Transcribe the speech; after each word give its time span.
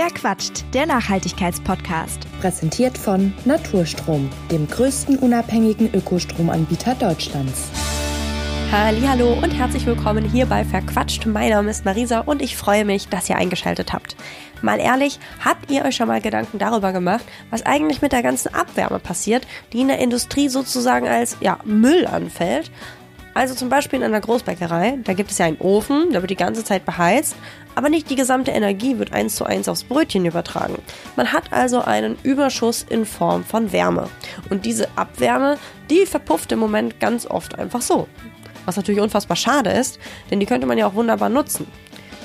Wer 0.00 0.10
quatscht? 0.10 0.64
Der 0.74 0.86
Nachhaltigkeitspodcast. 0.86 2.20
Präsentiert 2.40 2.96
von 2.96 3.34
Naturstrom, 3.44 4.30
dem 4.48 4.68
größten 4.68 5.18
unabhängigen 5.18 5.92
Ökostromanbieter 5.92 6.94
Deutschlands. 6.94 7.64
Hallo 8.70 9.32
und 9.42 9.50
herzlich 9.50 9.86
willkommen 9.86 10.24
hier 10.24 10.46
bei 10.46 10.64
Verquatscht. 10.64 11.26
Mein 11.26 11.50
Name 11.50 11.72
ist 11.72 11.84
Marisa 11.84 12.20
und 12.20 12.42
ich 12.42 12.56
freue 12.56 12.84
mich, 12.84 13.08
dass 13.08 13.28
ihr 13.28 13.34
eingeschaltet 13.34 13.92
habt. 13.92 14.14
Mal 14.62 14.78
ehrlich, 14.78 15.18
habt 15.44 15.68
ihr 15.68 15.84
euch 15.84 15.96
schon 15.96 16.06
mal 16.06 16.20
Gedanken 16.20 16.60
darüber 16.60 16.92
gemacht, 16.92 17.24
was 17.50 17.66
eigentlich 17.66 18.00
mit 18.00 18.12
der 18.12 18.22
ganzen 18.22 18.54
Abwärme 18.54 19.00
passiert, 19.00 19.48
die 19.72 19.80
in 19.80 19.88
der 19.88 19.98
Industrie 19.98 20.48
sozusagen 20.48 21.08
als 21.08 21.38
ja, 21.40 21.58
Müll 21.64 22.06
anfällt? 22.06 22.70
Also 23.38 23.54
zum 23.54 23.68
Beispiel 23.68 24.00
in 24.00 24.04
einer 24.04 24.20
Großbäckerei, 24.20 24.98
da 25.04 25.12
gibt 25.12 25.30
es 25.30 25.38
ja 25.38 25.46
einen 25.46 25.60
Ofen, 25.60 26.10
der 26.10 26.22
wird 26.22 26.30
die 26.32 26.34
ganze 26.34 26.64
Zeit 26.64 26.84
beheizt, 26.84 27.36
aber 27.76 27.88
nicht 27.88 28.10
die 28.10 28.16
gesamte 28.16 28.50
Energie 28.50 28.98
wird 28.98 29.12
eins 29.12 29.36
zu 29.36 29.44
eins 29.44 29.68
aufs 29.68 29.84
Brötchen 29.84 30.26
übertragen. 30.26 30.82
Man 31.14 31.32
hat 31.32 31.52
also 31.52 31.80
einen 31.80 32.18
Überschuss 32.24 32.84
in 32.90 33.06
Form 33.06 33.44
von 33.44 33.70
Wärme. 33.70 34.08
Und 34.50 34.66
diese 34.66 34.88
Abwärme, 34.96 35.56
die 35.88 36.04
verpufft 36.04 36.50
im 36.50 36.58
Moment 36.58 36.98
ganz 36.98 37.26
oft 37.26 37.56
einfach 37.56 37.80
so. 37.80 38.08
Was 38.64 38.76
natürlich 38.76 39.00
unfassbar 39.00 39.36
schade 39.36 39.70
ist, 39.70 40.00
denn 40.32 40.40
die 40.40 40.46
könnte 40.46 40.66
man 40.66 40.76
ja 40.76 40.88
auch 40.88 40.94
wunderbar 40.94 41.28
nutzen. 41.28 41.68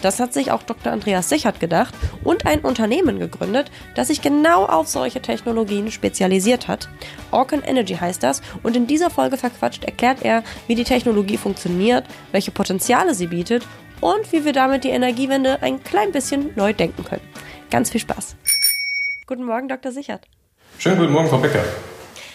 Das 0.04 0.20
hat 0.20 0.34
sich 0.34 0.52
auch 0.52 0.64
Dr. 0.64 0.92
Andreas 0.92 1.30
Sichert 1.30 1.62
gedacht 1.62 1.94
und 2.26 2.46
ein 2.46 2.60
Unternehmen 2.60 3.20
gegründet, 3.20 3.72
das 3.96 4.10
sich 4.10 4.22
genau 4.22 4.66
auf 4.66 4.90
solche 4.90 5.22
Technologien 5.22 5.92
spezialisiert 5.92 6.68
hat. 6.68 6.90
Orcan 7.32 7.64
Energy 7.64 7.96
heißt 7.96 8.22
das 8.22 8.42
und 8.64 8.76
in 8.76 8.86
dieser 8.86 9.10
Folge 9.10 9.38
verquatscht 9.38 9.86
erklärt 9.86 10.22
er, 10.22 10.44
wie 10.68 10.76
die 10.76 10.84
Technologie 10.84 11.38
funktioniert, 11.38 12.06
welche 12.34 12.52
Potenziale 12.52 13.14
sie 13.14 13.28
bietet 13.28 13.66
und 14.02 14.30
wie 14.34 14.44
wir 14.44 14.52
damit 14.52 14.84
die 14.84 14.90
Energiewende 14.90 15.62
ein 15.62 15.82
klein 15.82 16.12
bisschen 16.12 16.52
neu 16.58 16.74
denken 16.74 17.06
können. 17.06 17.24
Ganz 17.72 17.90
viel 17.90 18.02
Spaß. 18.02 18.36
Guten 19.26 19.46
Morgen, 19.46 19.70
Dr. 19.70 19.94
Sichert. 19.94 20.28
Schönen 20.80 20.98
guten 20.98 21.14
Morgen, 21.14 21.30
Frau 21.30 21.38
Becker. 21.38 21.64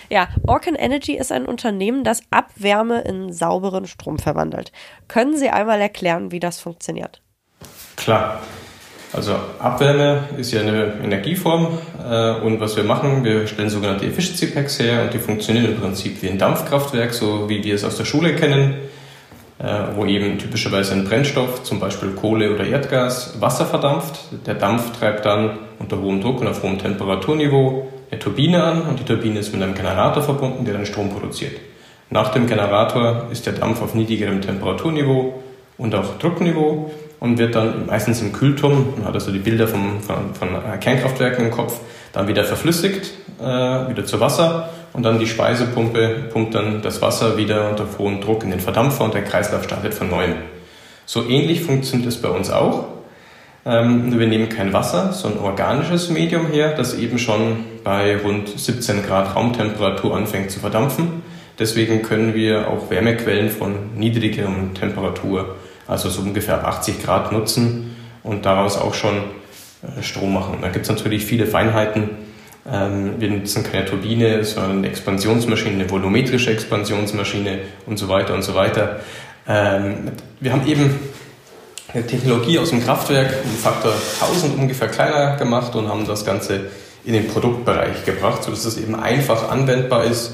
Ja, 0.09 0.29
Orcan 0.47 0.75
Energy 0.75 1.19
ist 1.19 1.33
ein 1.33 1.45
Unternehmen, 1.45 2.03
das 2.03 2.23
Abwärme 2.31 3.03
in 3.03 3.31
sauberen 3.31 3.87
Strom 3.87 4.19
verwandelt. 4.19 4.73
Können 5.07 5.37
Sie 5.37 5.51
einmal 5.51 5.83
erklären, 5.83 6.33
wie 6.33 6.41
das 6.41 6.61
funktioniert? 6.61 7.21
Klar. 7.99 8.41
Also 9.13 9.35
Abwärme 9.59 10.29
ist 10.37 10.53
ja 10.53 10.61
eine 10.61 10.95
Energieform 11.03 11.79
äh, 12.09 12.33
und 12.41 12.61
was 12.61 12.77
wir 12.77 12.85
machen, 12.85 13.25
wir 13.25 13.47
stellen 13.47 13.71
sogenannte 13.71 14.07
Efficiency 14.07 14.47
Packs 14.47 14.79
her 14.79 15.03
und 15.03 15.15
die 15.15 15.19
funktionieren 15.19 15.67
im 15.67 15.81
Prinzip 15.81 16.23
wie 16.23 16.29
ein 16.29 16.39
Dampfkraftwerk, 16.39 17.13
so 17.13 17.49
wie 17.49 17.65
wir 17.65 17.75
es 17.75 17.85
aus 17.85 17.97
der 17.97 18.05
Schule 18.05 18.37
kennen, 18.37 18.75
äh, 19.59 19.65
wo 19.97 20.05
eben 20.05 20.39
typischerweise 20.39 20.93
ein 20.93 21.05
Brennstoff, 21.05 21.65
zum 21.65 21.81
Beispiel 21.81 22.11
Kohle 22.11 22.55
oder 22.55 22.67
Erdgas, 22.67 23.41
Wasser 23.41 23.67
verdampft. 23.67 24.21
Der 24.47 24.55
Dampf 24.55 24.97
treibt 24.99 25.25
dann 25.27 25.59
unter 25.79 26.01
hohem 26.01 26.21
Druck 26.21 26.41
und 26.41 26.47
auf 26.47 26.63
hohem 26.63 26.79
Temperaturniveau 26.79 27.89
eine 28.11 28.21
Turbine 28.21 28.63
an 28.63 28.83
und 28.83 29.01
die 29.01 29.05
Turbine 29.05 29.41
ist 29.41 29.53
mit 29.53 29.63
einem 29.63 29.75
Generator 29.75 30.23
verbunden, 30.23 30.65
der 30.65 30.75
dann 30.75 30.87
Strom 30.87 31.11
produziert. 31.11 31.57
Nach 32.11 32.29
dem 32.29 32.47
Generator 32.47 33.27
ist 33.33 33.47
der 33.47 33.55
Dampf 33.55 33.83
auf 33.83 33.95
niedrigerem 33.95 34.41
Temperaturniveau 34.41 35.43
und 35.79 35.95
auch 35.95 36.19
Druckniveau 36.19 36.91
und 37.21 37.39
wird 37.39 37.55
dann 37.55 37.87
meistens 37.87 38.21
im 38.21 38.33
Kühlturm, 38.33 38.95
man 38.97 39.07
hat 39.07 39.15
also 39.15 39.33
die 39.33 39.39
Bilder 39.39 39.67
vom, 39.67 40.01
von, 40.01 40.35
von 40.35 40.49
Kernkraftwerken 40.81 41.47
im 41.47 41.51
Kopf, 41.51 41.81
dann 42.13 42.29
wieder 42.29 42.45
verflüssigt, 42.45 43.13
äh, 43.41 43.45
wieder 43.45 44.05
zu 44.05 44.21
Wasser 44.21 44.71
und 44.93 45.03
dann 45.03 45.19
die 45.19 45.27
Speisepumpe 45.27 46.31
pumpt 46.33 46.55
dann 46.55 46.83
das 46.83 47.03
Wasser 47.03 47.37
wieder 47.37 47.71
unter 47.71 47.87
hohem 47.99 48.21
Druck 48.21 48.43
in 48.45 48.51
den 48.51 48.61
Verdampfer 48.61 49.05
und 49.05 49.15
der 49.15 49.23
Kreislauf 49.23 49.65
startet 49.65 49.95
von 49.95 50.11
neuem. 50.11 50.35
So 51.07 51.27
ähnlich 51.29 51.63
funktioniert 51.63 52.09
es 52.09 52.21
bei 52.21 52.29
uns 52.29 52.51
auch. 52.51 52.87
Ähm, 53.65 54.19
wir 54.19 54.27
nehmen 54.27 54.49
kein 54.49 54.73
Wasser, 54.73 55.13
sondern 55.13 55.45
organisches 55.45 56.11
Medium 56.11 56.47
her, 56.47 56.75
das 56.77 56.95
eben 56.95 57.19
schon 57.19 57.65
bei 57.85 58.17
rund 58.17 58.49
17 58.49 59.03
Grad 59.03 59.35
Raumtemperatur 59.35 60.17
anfängt 60.17 60.51
zu 60.51 60.61
verdampfen. 60.61 61.23
Deswegen 61.59 62.03
können 62.03 62.35
wir 62.35 62.69
auch 62.69 62.91
Wärmequellen 62.91 63.51
von 63.51 63.97
niedrigerem 63.97 64.75
Temperatur 64.75 65.57
also 65.89 66.11
so 66.11 66.21
ungefähr 66.21 66.55
ab 66.55 66.67
80 66.67 67.03
Grad 67.03 67.33
nutzen 67.33 67.97
und 68.23 68.47
daraus 68.47 68.77
auch 68.77 68.95
schon 68.95 69.17
äh, 69.17 70.03
Strom 70.03 70.35
machen. 70.35 70.59
Da 70.61 70.69
gibt 70.69 70.85
es 70.85 70.91
natürlich 70.91 71.25
viele 71.25 71.47
Feinheiten. 71.47 72.11
Ähm, 72.71 73.15
wir 73.19 73.31
nutzen 73.31 73.65
keine 73.65 73.87
Turbine, 73.87 74.45
sondern 74.45 74.79
eine 74.79 74.89
Expansionsmaschine, 74.89 75.75
eine 75.75 75.91
volumetrische 75.91 76.51
Expansionsmaschine 76.51 77.61
und 77.87 77.99
so 77.99 78.09
weiter 78.09 78.35
und 78.35 78.43
so 78.43 78.55
weiter. 78.55 79.01
Ähm, 79.49 80.13
wir 80.41 80.53
haben 80.53 80.67
eben 80.67 80.95
eine 81.95 82.07
Technologie 82.07 82.59
aus 82.59 82.69
dem 82.69 82.85
Kraftwerk 82.85 83.33
um 83.45 83.51
Faktor 83.51 83.93
1000 84.21 84.59
ungefähr 84.59 84.89
kleiner 84.89 85.37
gemacht 85.37 85.75
und 85.75 85.89
haben 85.89 86.07
das 86.07 86.25
Ganze 86.27 86.67
in 87.07 87.15
den 87.15 87.29
Produktbereich 87.29 88.05
gebracht, 88.05 88.45
sodass 88.45 88.67
es 88.67 88.77
eben 88.77 88.95
einfach 88.95 89.51
anwendbar 89.51 90.05
ist. 90.05 90.33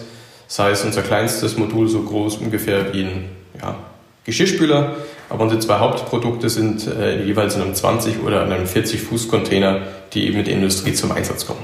Sei 0.49 0.71
es 0.71 0.83
unser 0.83 1.03
kleinstes 1.03 1.57
Modul 1.57 1.89
so 1.89 2.03
groß 2.03 2.39
ungefähr 2.39 2.93
wie 2.93 3.05
ein 3.05 3.29
ja, 3.63 3.77
Geschirrspüler 4.25 4.97
aber 5.35 5.43
unsere 5.43 5.61
zwei 5.61 5.79
Hauptprodukte 5.81 6.49
sind 6.49 6.87
äh, 6.87 7.25
jeweils 7.25 7.57
in 7.57 7.63
einem 7.63 7.75
20 7.75 8.23
oder 8.23 8.45
einem 8.45 8.67
40 8.67 9.03
Fuß 9.03 9.29
Container, 9.29 9.83
die 10.13 10.29
eben 10.29 10.37
mit 10.37 10.47
der 10.47 10.55
Industrie 10.55 10.95
zum 10.95 11.11
Einsatz 11.11 11.45
kommen. 11.45 11.59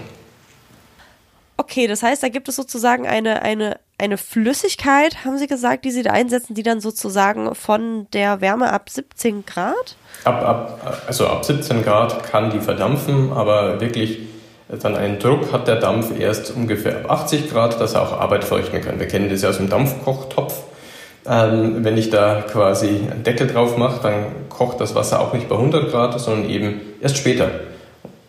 Okay, 1.56 1.86
das 1.86 2.02
heißt, 2.02 2.20
da 2.20 2.28
gibt 2.28 2.48
es 2.48 2.56
sozusagen 2.56 3.06
eine, 3.06 3.42
eine, 3.42 3.78
eine 3.96 4.18
Flüssigkeit, 4.18 5.24
haben 5.24 5.38
Sie 5.38 5.46
gesagt, 5.46 5.84
die 5.84 5.92
Sie 5.92 6.02
da 6.02 6.10
einsetzen, 6.10 6.54
die 6.54 6.64
dann 6.64 6.80
sozusagen 6.80 7.54
von 7.54 8.08
der 8.12 8.40
Wärme 8.40 8.72
ab 8.72 8.90
17 8.90 9.46
Grad? 9.46 9.94
Ab, 10.24 10.42
ab, 10.42 11.04
also 11.06 11.28
ab 11.28 11.44
17 11.44 11.84
Grad 11.84 12.24
kann 12.24 12.50
die 12.50 12.58
verdampfen, 12.58 13.32
aber 13.32 13.80
wirklich 13.80 14.18
dann 14.82 14.96
einen 14.96 15.20
Druck 15.20 15.52
hat 15.52 15.68
der 15.68 15.76
Dampf 15.76 16.18
erst 16.18 16.50
ungefähr 16.56 17.04
ab 17.04 17.22
80 17.22 17.50
Grad, 17.50 17.80
dass 17.80 17.94
er 17.94 18.02
auch 18.02 18.18
Arbeit 18.18 18.42
feuchten 18.42 18.80
kann. 18.80 18.98
Wir 18.98 19.06
kennen 19.06 19.28
das 19.30 19.42
ja 19.42 19.50
aus 19.50 19.58
dem 19.58 19.68
Dampfkochtopf. 19.68 20.69
Ähm, 21.26 21.84
wenn 21.84 21.98
ich 21.98 22.10
da 22.10 22.42
quasi 22.42 22.88
einen 23.10 23.22
Deckel 23.22 23.46
drauf 23.46 23.76
mache, 23.76 24.00
dann 24.02 24.48
kocht 24.48 24.80
das 24.80 24.94
Wasser 24.94 25.20
auch 25.20 25.34
nicht 25.34 25.48
bei 25.48 25.56
100 25.56 25.90
Grad, 25.90 26.18
sondern 26.18 26.48
eben 26.48 26.80
erst 27.00 27.18
später. 27.18 27.50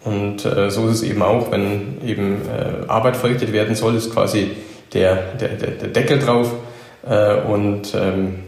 Und 0.03 0.45
äh, 0.45 0.69
so 0.69 0.87
ist 0.87 0.95
es 0.95 1.03
eben 1.03 1.21
auch, 1.21 1.51
wenn 1.51 2.05
eben 2.05 2.41
äh, 2.47 2.89
Arbeit 2.89 3.15
verrichtet 3.15 3.53
werden 3.53 3.75
soll, 3.75 3.95
ist 3.95 4.13
quasi 4.13 4.51
der, 4.93 5.15
der, 5.39 5.49
der 5.49 5.87
Deckel 5.87 6.19
drauf 6.19 6.51
äh, 7.07 7.35
und 7.35 7.93
ähm, 7.95 8.39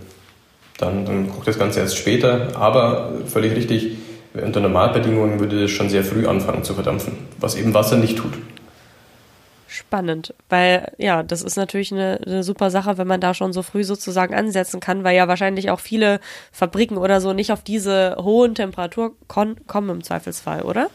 dann, 0.77 1.05
dann 1.05 1.29
kocht 1.29 1.47
das 1.47 1.57
Ganze 1.57 1.79
erst 1.79 1.97
später. 1.97 2.47
Aber 2.55 3.11
völlig 3.27 3.55
richtig, 3.55 3.97
unter 4.33 4.59
Normalbedingungen 4.59 5.39
würde 5.39 5.61
das 5.61 5.71
schon 5.71 5.89
sehr 5.89 6.03
früh 6.03 6.27
anfangen 6.27 6.63
zu 6.63 6.73
verdampfen, 6.73 7.13
was 7.39 7.55
eben 7.55 7.73
Wasser 7.73 7.97
nicht 7.97 8.17
tut 8.17 8.33
spannend, 9.73 10.33
weil 10.49 10.91
ja, 10.97 11.23
das 11.23 11.41
ist 11.41 11.57
natürlich 11.57 11.91
eine, 11.91 12.19
eine, 12.25 12.43
super 12.43 12.69
Sache, 12.69 12.97
wenn 12.97 13.07
man 13.07 13.21
da 13.21 13.33
schon 13.33 13.53
so 13.53 13.63
früh 13.63 13.83
sozusagen 13.83 14.35
ansetzen 14.35 14.79
kann, 14.79 15.03
weil 15.03 15.15
ja 15.15 15.27
wahrscheinlich 15.27 15.71
auch 15.71 15.79
viele 15.79 16.19
Fabriken 16.51 16.97
oder 16.97 17.19
so 17.19 17.33
nicht 17.33 17.51
auf 17.51 17.63
diese 17.63 18.15
hohen 18.21 18.53
Temperaturen 18.53 19.13
kommen 19.27 19.89
im 19.89 20.03
Zweifelsfall, 20.03 20.61
oder? 20.61 20.89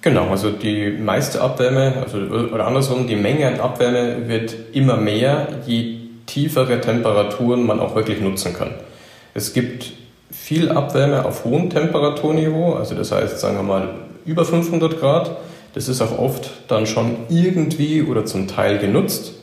Genau, 0.00 0.28
also 0.28 0.50
die 0.50 0.90
meiste 0.90 1.40
Abwärme, 1.40 1.94
also 2.02 2.18
oder 2.18 2.66
andersrum, 2.66 3.06
die 3.06 3.16
Menge 3.16 3.48
an 3.48 3.60
Abwärme 3.60 4.28
wird 4.28 4.54
immer 4.72 4.96
mehr, 4.96 5.48
je 5.66 5.98
tiefere 6.26 6.80
Temperaturen 6.80 7.66
man 7.66 7.80
auch 7.80 7.94
wirklich 7.94 8.20
nutzen 8.20 8.54
kann. 8.54 8.70
Es 9.34 9.52
gibt 9.52 9.92
viel 10.30 10.70
Abwärme 10.70 11.24
auf 11.24 11.44
hohem 11.44 11.70
Temperaturniveau, 11.70 12.74
also 12.74 12.94
das 12.94 13.12
heißt, 13.12 13.38
sagen 13.38 13.56
wir 13.56 13.62
mal 13.64 13.88
über 14.24 14.44
500 14.44 14.98
Grad 14.98 15.36
das 15.76 15.88
ist 15.88 16.00
auch 16.00 16.18
oft 16.18 16.50
dann 16.68 16.86
schon 16.86 17.16
irgendwie 17.28 18.00
oder 18.02 18.24
zum 18.24 18.48
Teil 18.48 18.78
genutzt. 18.78 19.34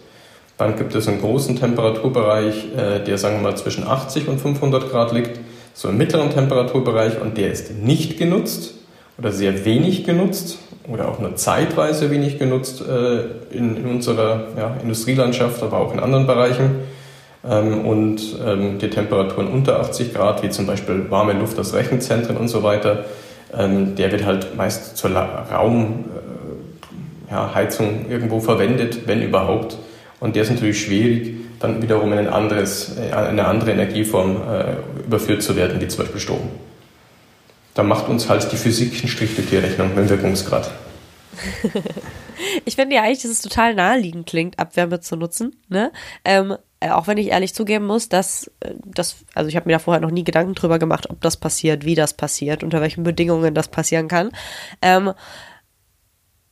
Dann 0.57 0.75
gibt 0.75 0.95
es 0.95 1.07
einen 1.07 1.21
großen 1.21 1.57
Temperaturbereich, 1.57 2.69
äh, 2.75 3.03
der 3.03 3.19
sagen 3.19 3.35
wir 3.35 3.51
mal 3.51 3.55
zwischen 3.55 3.87
80 3.87 4.27
und 4.27 4.41
500 4.41 4.89
Grad 4.89 5.11
liegt, 5.11 5.39
so 5.75 5.89
im 5.89 5.97
mittleren 5.97 6.31
Temperaturbereich 6.31 7.21
und 7.21 7.37
der 7.37 7.51
ist 7.51 7.75
nicht 7.75 8.17
genutzt 8.17 8.73
oder 9.19 9.31
sehr 9.31 9.63
wenig 9.63 10.05
genutzt 10.05 10.57
oder 10.91 11.07
auch 11.07 11.19
nur 11.19 11.35
zeitweise 11.35 12.09
wenig 12.09 12.39
genutzt 12.39 12.81
äh, 12.81 13.55
in, 13.55 13.85
unserer 13.85 14.47
Industrielandschaft, 14.81 15.61
aber 15.61 15.77
auch 15.77 15.93
in 15.93 15.99
anderen 15.99 16.25
Bereichen. 16.25 16.79
Ähm, 17.47 17.85
und 17.85 18.39
ähm, 18.43 18.79
die 18.79 18.89
Temperaturen 18.89 19.49
unter 19.49 19.79
80 19.81 20.15
Grad, 20.15 20.41
wie 20.41 20.49
zum 20.49 20.65
Beispiel 20.65 21.11
warme 21.11 21.33
Luft 21.33 21.59
aus 21.59 21.75
Rechenzentren 21.75 22.37
und 22.37 22.47
so 22.47 22.63
weiter, 22.63 23.05
ähm, 23.55 23.95
der 23.95 24.11
wird 24.11 24.25
halt 24.25 24.55
meist 24.55 24.97
zur 24.97 25.11
Raum, 25.11 26.05
ja, 27.33 27.53
Heizung 27.53 28.05
irgendwo 28.09 28.39
verwendet, 28.39 29.07
wenn 29.07 29.21
überhaupt. 29.21 29.77
Und 30.19 30.35
der 30.35 30.43
ist 30.43 30.51
natürlich 30.51 30.81
schwierig, 30.81 31.33
dann 31.59 31.81
wiederum 31.81 32.13
in 32.13 32.19
ein 32.19 32.29
anderes, 32.29 32.95
äh, 32.97 33.11
eine 33.13 33.45
andere 33.45 33.71
Energieform 33.71 34.35
äh, 34.35 35.05
überführt 35.05 35.41
zu 35.41 35.55
werden, 35.55 35.81
wie 35.81 35.87
zum 35.87 36.03
Beispiel 36.03 36.21
Strom. 36.21 36.49
Da 37.73 37.81
macht 37.81 38.07
uns 38.07 38.29
halt 38.29 38.51
die 38.51 38.57
Physik 38.57 38.99
einen 38.99 39.07
Strich 39.07 39.35
durch 39.35 39.49
die 39.49 39.57
Rechnung 39.57 39.89
mit 39.89 39.97
dem 39.97 40.09
Wirkungsgrad. 40.09 40.71
ich 42.65 42.75
finde 42.75 42.95
ja 42.95 43.01
eigentlich, 43.01 43.23
dass 43.23 43.31
es 43.31 43.41
total 43.41 43.73
naheliegend 43.73 44.27
klingt, 44.27 44.59
Abwärme 44.59 44.99
zu 44.99 45.15
nutzen. 45.15 45.55
Ne? 45.69 45.91
Ähm, 46.23 46.55
äh, 46.79 46.89
auch 46.91 47.07
wenn 47.07 47.17
ich 47.17 47.29
ehrlich 47.29 47.55
zugeben 47.55 47.87
muss, 47.87 48.09
dass 48.09 48.51
äh, 48.59 48.73
das, 48.85 49.15
also 49.33 49.47
ich 49.47 49.55
habe 49.55 49.67
mir 49.67 49.73
da 49.73 49.79
vorher 49.79 50.01
noch 50.01 50.11
nie 50.11 50.23
Gedanken 50.23 50.53
drüber 50.53 50.77
gemacht, 50.77 51.09
ob 51.09 51.21
das 51.21 51.37
passiert, 51.37 51.85
wie 51.85 51.95
das 51.95 52.13
passiert, 52.13 52.63
unter 52.63 52.81
welchen 52.81 53.03
Bedingungen 53.03 53.55
das 53.55 53.69
passieren 53.69 54.07
kann. 54.07 54.31
Ähm, 54.81 55.13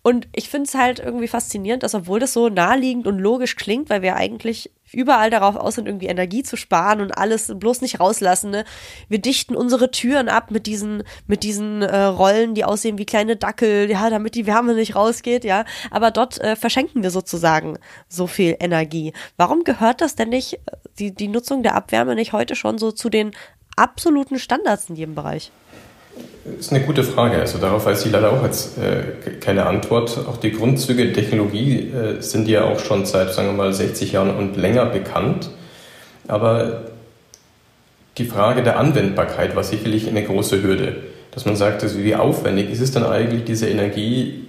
und 0.03 0.27
ich 0.33 0.49
finde 0.49 0.67
es 0.67 0.73
halt 0.73 0.99
irgendwie 0.99 1.27
faszinierend, 1.27 1.83
dass 1.83 1.93
obwohl 1.93 2.19
das 2.19 2.33
so 2.33 2.49
naheliegend 2.49 3.05
und 3.05 3.19
logisch 3.19 3.55
klingt, 3.55 3.89
weil 3.91 4.01
wir 4.01 4.15
eigentlich 4.15 4.71
überall 4.91 5.29
darauf 5.29 5.55
aus 5.55 5.75
sind, 5.75 5.87
irgendwie 5.87 6.07
Energie 6.07 6.41
zu 6.41 6.57
sparen 6.57 7.01
und 7.01 7.11
alles 7.11 7.53
bloß 7.55 7.81
nicht 7.81 7.99
rauslassen. 7.99 8.49
Ne? 8.49 8.65
Wir 9.09 9.19
dichten 9.19 9.55
unsere 9.55 9.91
Türen 9.91 10.27
ab 10.27 10.49
mit 10.49 10.65
diesen, 10.65 11.03
mit 11.27 11.43
diesen 11.43 11.83
äh, 11.83 12.01
Rollen, 12.03 12.55
die 12.55 12.65
aussehen 12.65 12.97
wie 12.97 13.05
kleine 13.05 13.35
Dackel, 13.35 13.89
ja, 13.91 14.09
damit 14.09 14.33
die 14.33 14.47
Wärme 14.47 14.73
nicht 14.73 14.95
rausgeht, 14.95 15.45
ja. 15.45 15.65
Aber 15.91 16.09
dort 16.09 16.41
äh, 16.41 16.55
verschenken 16.55 17.03
wir 17.03 17.11
sozusagen 17.11 17.77
so 18.09 18.25
viel 18.25 18.57
Energie. 18.59 19.13
Warum 19.37 19.63
gehört 19.63 20.01
das 20.01 20.15
denn 20.15 20.29
nicht, 20.29 20.59
die, 20.97 21.13
die 21.13 21.27
Nutzung 21.27 21.61
der 21.61 21.75
Abwärme 21.75 22.15
nicht 22.15 22.33
heute 22.33 22.55
schon 22.55 22.79
so 22.79 22.91
zu 22.91 23.09
den 23.09 23.31
absoluten 23.75 24.39
Standards 24.39 24.89
in 24.89 24.95
jedem 24.95 25.15
Bereich? 25.15 25.51
Das 26.43 26.67
ist 26.67 26.73
eine 26.73 26.83
gute 26.83 27.03
Frage. 27.03 27.37
Also 27.37 27.59
darauf 27.59 27.85
weiß 27.85 28.05
ich 28.05 28.11
leider 28.11 28.31
auch 28.33 28.43
jetzt 28.43 28.77
äh, 28.77 29.31
keine 29.39 29.67
Antwort. 29.67 30.17
Auch 30.27 30.37
die 30.37 30.51
Grundzüge 30.51 31.05
der 31.05 31.13
Technologie 31.13 31.91
äh, 31.91 32.21
sind 32.21 32.47
ja 32.47 32.65
auch 32.65 32.79
schon 32.79 33.05
seit, 33.05 33.33
sagen 33.33 33.49
wir 33.49 33.53
mal, 33.53 33.73
60 33.73 34.11
Jahren 34.11 34.35
und 34.35 34.57
länger 34.57 34.85
bekannt. 34.87 35.51
Aber 36.27 36.81
die 38.17 38.25
Frage 38.25 38.63
der 38.63 38.79
Anwendbarkeit 38.79 39.55
war 39.55 39.63
sicherlich 39.63 40.07
eine 40.07 40.23
große 40.23 40.63
Hürde. 40.63 40.95
Dass 41.31 41.45
man 41.45 41.55
sagt, 41.55 41.83
also 41.83 42.03
wie 42.03 42.15
aufwendig 42.15 42.69
ist 42.71 42.81
es 42.81 42.91
dann 42.91 43.05
eigentlich, 43.05 43.43
diese 43.45 43.67
Energie, 43.69 44.47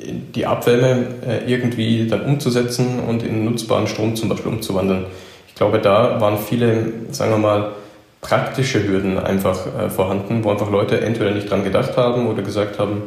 die 0.00 0.46
Abwärme 0.46 1.06
äh, 1.26 1.52
irgendwie 1.52 2.06
dann 2.06 2.22
umzusetzen 2.22 3.00
und 3.00 3.22
in 3.22 3.44
nutzbaren 3.44 3.86
Strom 3.86 4.16
zum 4.16 4.28
Beispiel 4.28 4.52
umzuwandeln. 4.52 5.06
Ich 5.48 5.54
glaube, 5.54 5.80
da 5.80 6.20
waren 6.20 6.38
viele, 6.38 6.92
sagen 7.10 7.32
wir 7.32 7.38
mal, 7.38 7.72
praktische 8.20 8.86
Hürden 8.86 9.18
einfach 9.18 9.66
äh, 9.66 9.90
vorhanden, 9.90 10.44
wo 10.44 10.50
einfach 10.50 10.70
Leute 10.70 11.00
entweder 11.00 11.30
nicht 11.30 11.50
dran 11.50 11.64
gedacht 11.64 11.96
haben 11.96 12.26
oder 12.26 12.42
gesagt 12.42 12.78
haben, 12.78 13.02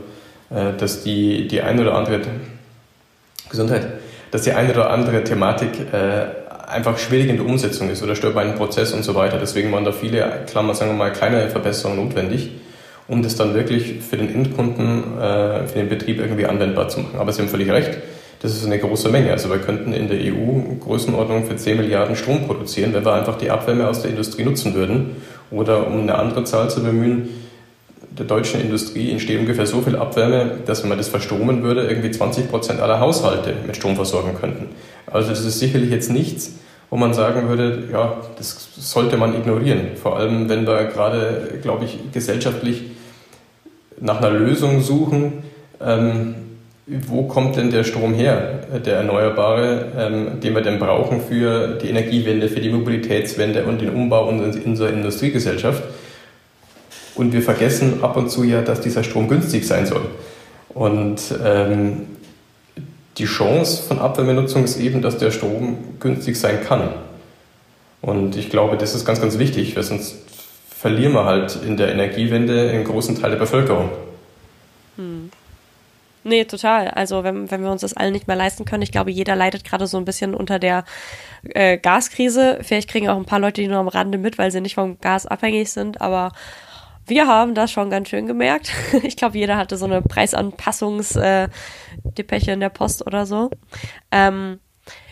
äh, 0.49 0.77
dass 0.77 1.03
die, 1.03 1.47
die 1.47 1.61
eine 1.61 1.81
oder 1.81 1.95
andere 1.95 2.21
Gesundheit, 3.49 3.87
dass 4.31 4.43
die 4.43 4.53
eine 4.53 4.71
oder 4.71 4.89
andere 4.89 5.23
Thematik 5.23 5.71
äh, 5.91 6.25
einfach 6.71 6.97
schwierig 6.97 7.29
in 7.29 7.37
der 7.37 7.45
Umsetzung 7.45 7.89
ist 7.89 8.01
oder 8.01 8.15
stört 8.15 8.35
bei 8.35 8.41
einem 8.41 8.55
Prozess 8.55 8.93
und 8.93 9.03
so 9.03 9.13
weiter. 9.15 9.37
Deswegen 9.37 9.71
waren 9.71 9.83
da 9.83 9.91
viele, 9.91 10.43
Klammer, 10.47 10.73
sagen 10.73 10.91
wir 10.91 10.97
mal, 10.97 11.11
kleine 11.11 11.49
Verbesserungen 11.49 12.05
notwendig, 12.05 12.51
um 13.07 13.21
das 13.21 13.35
dann 13.35 13.53
wirklich 13.53 13.99
für 14.09 14.15
den 14.15 14.33
Endkunden, 14.33 15.19
äh, 15.19 15.67
für 15.67 15.79
den 15.79 15.89
Betrieb 15.89 16.19
irgendwie 16.19 16.45
anwendbar 16.45 16.87
zu 16.87 17.01
machen. 17.01 17.19
Aber 17.19 17.33
Sie 17.33 17.41
haben 17.41 17.49
völlig 17.49 17.69
recht 17.69 17.97
das 18.41 18.55
ist 18.55 18.65
eine 18.65 18.79
große 18.79 19.09
Menge. 19.09 19.31
Also 19.31 19.49
wir 19.49 19.59
könnten 19.59 19.93
in 19.93 20.07
der 20.07 20.17
EU 20.17 20.75
Größenordnung 20.79 21.45
für 21.45 21.55
10 21.55 21.77
Milliarden 21.77 22.15
Strom 22.15 22.47
produzieren, 22.47 22.91
wenn 22.93 23.05
wir 23.05 23.13
einfach 23.13 23.37
die 23.37 23.51
Abwärme 23.51 23.87
aus 23.87 24.01
der 24.01 24.09
Industrie 24.09 24.43
nutzen 24.43 24.73
würden. 24.73 25.17
Oder 25.51 25.85
um 25.85 26.01
eine 26.01 26.15
andere 26.15 26.43
Zahl 26.43 26.69
zu 26.69 26.81
bemühen, 26.83 27.29
der 28.17 28.25
deutschen 28.25 28.59
Industrie 28.59 29.11
entsteht 29.11 29.39
ungefähr 29.39 29.67
so 29.67 29.81
viel 29.81 29.95
Abwärme, 29.95 30.59
dass 30.65 30.81
wenn 30.81 30.89
man 30.89 30.97
das 30.97 31.07
verstromen 31.07 31.61
würde, 31.61 31.87
irgendwie 31.87 32.11
20 32.11 32.49
Prozent 32.49 32.79
aller 32.79 32.99
Haushalte 32.99 33.53
mit 33.65 33.75
Strom 33.75 33.95
versorgen 33.95 34.35
könnten. 34.39 34.69
Also 35.05 35.29
das 35.29 35.45
ist 35.45 35.59
sicherlich 35.59 35.91
jetzt 35.91 36.09
nichts, 36.09 36.53
wo 36.89 36.97
man 36.97 37.13
sagen 37.13 37.47
würde, 37.47 37.83
ja, 37.91 38.17
das 38.37 38.69
sollte 38.75 39.17
man 39.17 39.35
ignorieren. 39.35 39.95
Vor 40.01 40.17
allem, 40.17 40.49
wenn 40.49 40.65
wir 40.65 40.85
gerade, 40.85 41.59
glaube 41.61 41.85
ich, 41.85 41.99
gesellschaftlich 42.11 42.83
nach 43.99 44.17
einer 44.17 44.31
Lösung 44.31 44.81
suchen, 44.81 45.43
ähm, 45.79 46.35
wo 46.87 47.23
kommt 47.23 47.57
denn 47.57 47.71
der 47.71 47.83
Strom 47.83 48.13
her, 48.13 48.59
der 48.85 48.97
Erneuerbare, 48.97 49.91
ähm, 49.97 50.39
den 50.41 50.55
wir 50.55 50.61
denn 50.61 50.79
brauchen 50.79 51.21
für 51.21 51.75
die 51.75 51.89
Energiewende, 51.89 52.49
für 52.49 52.59
die 52.59 52.69
Mobilitätswende 52.69 53.65
und 53.65 53.81
den 53.81 53.91
Umbau 53.91 54.27
unserer 54.27 54.89
Industriegesellschaft. 54.89 55.83
Und 57.15 57.33
wir 57.33 57.41
vergessen 57.41 58.03
ab 58.03 58.17
und 58.17 58.29
zu 58.31 58.43
ja, 58.43 58.61
dass 58.61 58.81
dieser 58.81 59.03
Strom 59.03 59.27
günstig 59.27 59.67
sein 59.67 59.85
soll. 59.85 60.05
Und 60.69 61.19
ähm, 61.43 62.07
die 63.17 63.25
Chance 63.25 63.83
von 63.83 63.99
Abwärmenutzung 63.99 64.63
ist 64.63 64.77
eben, 64.79 65.01
dass 65.01 65.17
der 65.17 65.31
Strom 65.31 65.77
günstig 65.99 66.39
sein 66.39 66.63
kann. 66.63 66.89
Und 68.01 68.35
ich 68.35 68.49
glaube, 68.49 68.77
das 68.77 68.95
ist 68.95 69.05
ganz, 69.05 69.21
ganz 69.21 69.37
wichtig, 69.37 69.75
weil 69.75 69.83
sonst 69.83 70.15
verlieren 70.69 71.13
wir 71.13 71.25
halt 71.25 71.59
in 71.63 71.77
der 71.77 71.91
Energiewende 71.91 72.69
einen 72.71 72.85
großen 72.85 73.21
Teil 73.21 73.31
der 73.31 73.37
Bevölkerung. 73.37 73.89
Nee, 76.23 76.45
total. 76.45 76.89
Also 76.89 77.23
wenn, 77.23 77.49
wenn 77.49 77.63
wir 77.63 77.71
uns 77.71 77.81
das 77.81 77.93
alle 77.93 78.11
nicht 78.11 78.27
mehr 78.27 78.35
leisten 78.35 78.65
können, 78.65 78.83
ich 78.83 78.91
glaube, 78.91 79.11
jeder 79.11 79.35
leidet 79.35 79.63
gerade 79.63 79.87
so 79.87 79.97
ein 79.97 80.05
bisschen 80.05 80.35
unter 80.35 80.59
der 80.59 80.83
äh, 81.43 81.77
Gaskrise. 81.77 82.59
Vielleicht 82.61 82.89
kriegen 82.89 83.09
auch 83.09 83.17
ein 83.17 83.25
paar 83.25 83.39
Leute 83.39 83.61
die 83.61 83.67
nur 83.67 83.79
am 83.79 83.87
Rande 83.87 84.17
mit, 84.17 84.37
weil 84.37 84.51
sie 84.51 84.61
nicht 84.61 84.75
vom 84.75 84.99
Gas 84.99 85.25
abhängig 85.25 85.71
sind, 85.71 85.99
aber 85.99 86.31
wir 87.07 87.27
haben 87.27 87.55
das 87.55 87.71
schon 87.71 87.89
ganz 87.89 88.09
schön 88.09 88.27
gemerkt. 88.27 88.71
Ich 89.03 89.17
glaube, 89.17 89.37
jeder 89.37 89.57
hatte 89.57 89.77
so 89.77 89.85
eine 89.85 90.01
Preisanpassungsdepeche 90.01 92.51
äh, 92.51 92.53
in 92.53 92.59
der 92.59 92.69
Post 92.69 93.05
oder 93.05 93.25
so. 93.25 93.49
Ähm, 94.11 94.59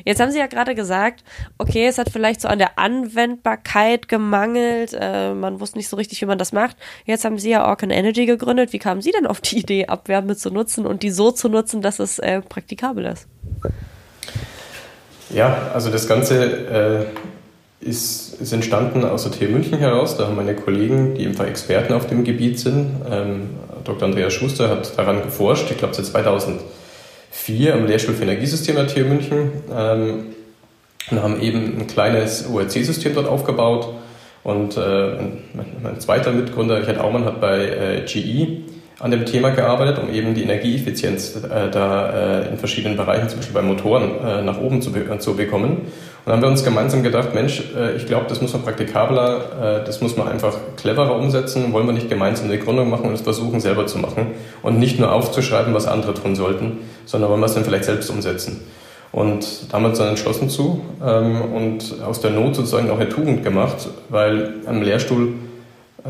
Jetzt 0.05 0.19
haben 0.19 0.31
Sie 0.31 0.39
ja 0.39 0.47
gerade 0.47 0.75
gesagt, 0.75 1.23
okay, 1.57 1.87
es 1.87 1.97
hat 1.97 2.09
vielleicht 2.09 2.41
so 2.41 2.47
an 2.47 2.57
der 2.57 2.79
Anwendbarkeit 2.79 4.07
gemangelt, 4.07 4.95
äh, 4.99 5.33
man 5.33 5.59
wusste 5.59 5.77
nicht 5.77 5.89
so 5.89 5.97
richtig, 5.97 6.21
wie 6.21 6.25
man 6.25 6.37
das 6.37 6.51
macht. 6.51 6.77
Jetzt 7.05 7.25
haben 7.25 7.37
Sie 7.37 7.49
ja 7.49 7.67
Orcan 7.67 7.91
Energy 7.91 8.25
gegründet. 8.25 8.73
Wie 8.73 8.79
kamen 8.79 9.01
Sie 9.01 9.11
denn 9.11 9.27
auf 9.27 9.41
die 9.41 9.59
Idee, 9.59 9.87
Abwärme 9.87 10.35
zu 10.35 10.49
nutzen 10.49 10.85
und 10.85 11.03
die 11.03 11.11
so 11.11 11.31
zu 11.31 11.49
nutzen, 11.49 11.81
dass 11.81 11.99
es 11.99 12.19
äh, 12.19 12.41
praktikabel 12.41 13.05
ist? 13.05 13.27
Ja, 15.29 15.69
also 15.73 15.91
das 15.91 16.07
Ganze 16.07 17.11
äh, 17.81 17.87
ist, 17.87 18.41
ist, 18.41 18.51
entstanden 18.51 19.05
aus 19.05 19.23
der 19.23 19.31
TU 19.31 19.45
München 19.45 19.77
heraus. 19.77 20.17
Da 20.17 20.27
haben 20.27 20.35
meine 20.35 20.55
Kollegen, 20.55 21.15
die 21.15 21.27
einfach 21.27 21.45
Experten 21.45 21.93
auf 21.93 22.07
dem 22.07 22.23
Gebiet 22.23 22.59
sind, 22.59 23.01
ähm, 23.09 23.49
Dr. 23.83 24.07
Andreas 24.07 24.33
Schuster 24.33 24.69
hat 24.69 24.97
daran 24.97 25.23
geforscht, 25.23 25.71
ich 25.71 25.77
glaube 25.77 25.93
seit 25.93 26.05
2000 26.05 26.61
vier 27.31 27.75
am 27.75 27.85
Lehrstuhl 27.85 28.15
für 28.15 28.23
Energiesystem 28.23 28.75
der 28.75 28.87
TU 28.87 29.01
München 29.01 29.51
ähm, 29.75 30.35
und 31.11 31.23
haben 31.23 31.41
eben 31.41 31.79
ein 31.79 31.87
kleines 31.87 32.47
ORC-System 32.47 33.13
dort 33.15 33.27
aufgebaut. 33.27 33.93
Und 34.43 34.77
äh, 34.77 35.17
mein, 35.53 35.65
mein, 35.83 35.99
zweiter 35.99 36.31
Mitgründer, 36.31 36.79
Richard 36.79 36.99
Aumann, 36.99 37.25
hat 37.25 37.41
bei 37.41 37.65
äh, 37.65 38.05
GE 38.05 38.61
an 38.99 39.11
dem 39.11 39.25
Thema 39.25 39.51
gearbeitet, 39.51 39.97
um 39.97 40.13
eben 40.13 40.33
die 40.33 40.43
Energieeffizienz 40.43 41.37
äh, 41.37 41.69
da 41.71 42.41
äh, 42.41 42.49
in 42.49 42.57
verschiedenen 42.57 42.97
Bereichen, 42.97 43.29
zum 43.29 43.39
Beispiel 43.39 43.53
bei 43.53 43.61
Motoren, 43.61 44.11
äh, 44.25 44.41
nach 44.41 44.59
oben 44.59 44.81
zu, 44.81 44.91
be 44.91 45.17
zu 45.19 45.35
bekommen. 45.35 45.69
Und 45.69 46.25
dann 46.25 46.35
haben 46.35 46.41
wir 46.41 46.49
uns 46.49 46.65
gemeinsam 46.65 47.01
gedacht, 47.01 47.33
Mensch, 47.33 47.63
äh, 47.77 47.95
ich 47.95 48.05
glaube, 48.05 48.25
das 48.27 48.41
muss 48.41 48.51
man 48.51 48.61
praktikabler, 48.61 49.81
äh, 49.81 49.85
das 49.85 50.01
muss 50.01 50.17
man 50.17 50.27
einfach 50.27 50.53
cleverer 50.75 51.15
umsetzen. 51.15 51.71
Wollen 51.71 51.87
wir 51.87 51.93
nicht 51.93 52.09
gemeinsam 52.09 52.47
eine 52.47 52.57
Gründung 52.57 52.89
machen 52.89 53.05
und 53.05 53.13
es 53.13 53.21
versuchen, 53.21 53.61
selber 53.61 53.87
zu 53.87 53.99
machen 53.99 54.27
und 54.61 54.79
nicht 54.79 54.99
nur 54.99 55.13
aufzuschreiben, 55.13 55.73
was 55.73 55.87
andere 55.87 56.13
tun 56.13 56.35
sollten, 56.35 56.79
sondern 57.05 57.29
wollen 57.29 57.39
wir 57.39 57.45
es 57.45 57.53
dann 57.53 57.63
vielleicht 57.63 57.85
selbst 57.85 58.09
umsetzen. 58.09 58.59
Und 59.11 59.69
da 59.69 59.77
haben 59.77 59.83
wir 59.83 59.89
uns 59.89 59.97
dann 59.97 60.09
entschlossen 60.09 60.49
zu 60.49 60.81
ähm, 61.03 61.41
und 61.41 61.95
aus 62.05 62.19
der 62.19 62.31
Not 62.31 62.55
sozusagen 62.55 62.91
auch 62.91 62.99
eine 62.99 63.09
Tugend 63.09 63.43
gemacht, 63.43 63.87
weil 64.09 64.55
am 64.65 64.81
Lehrstuhl 64.81 65.33
äh, 66.03 66.09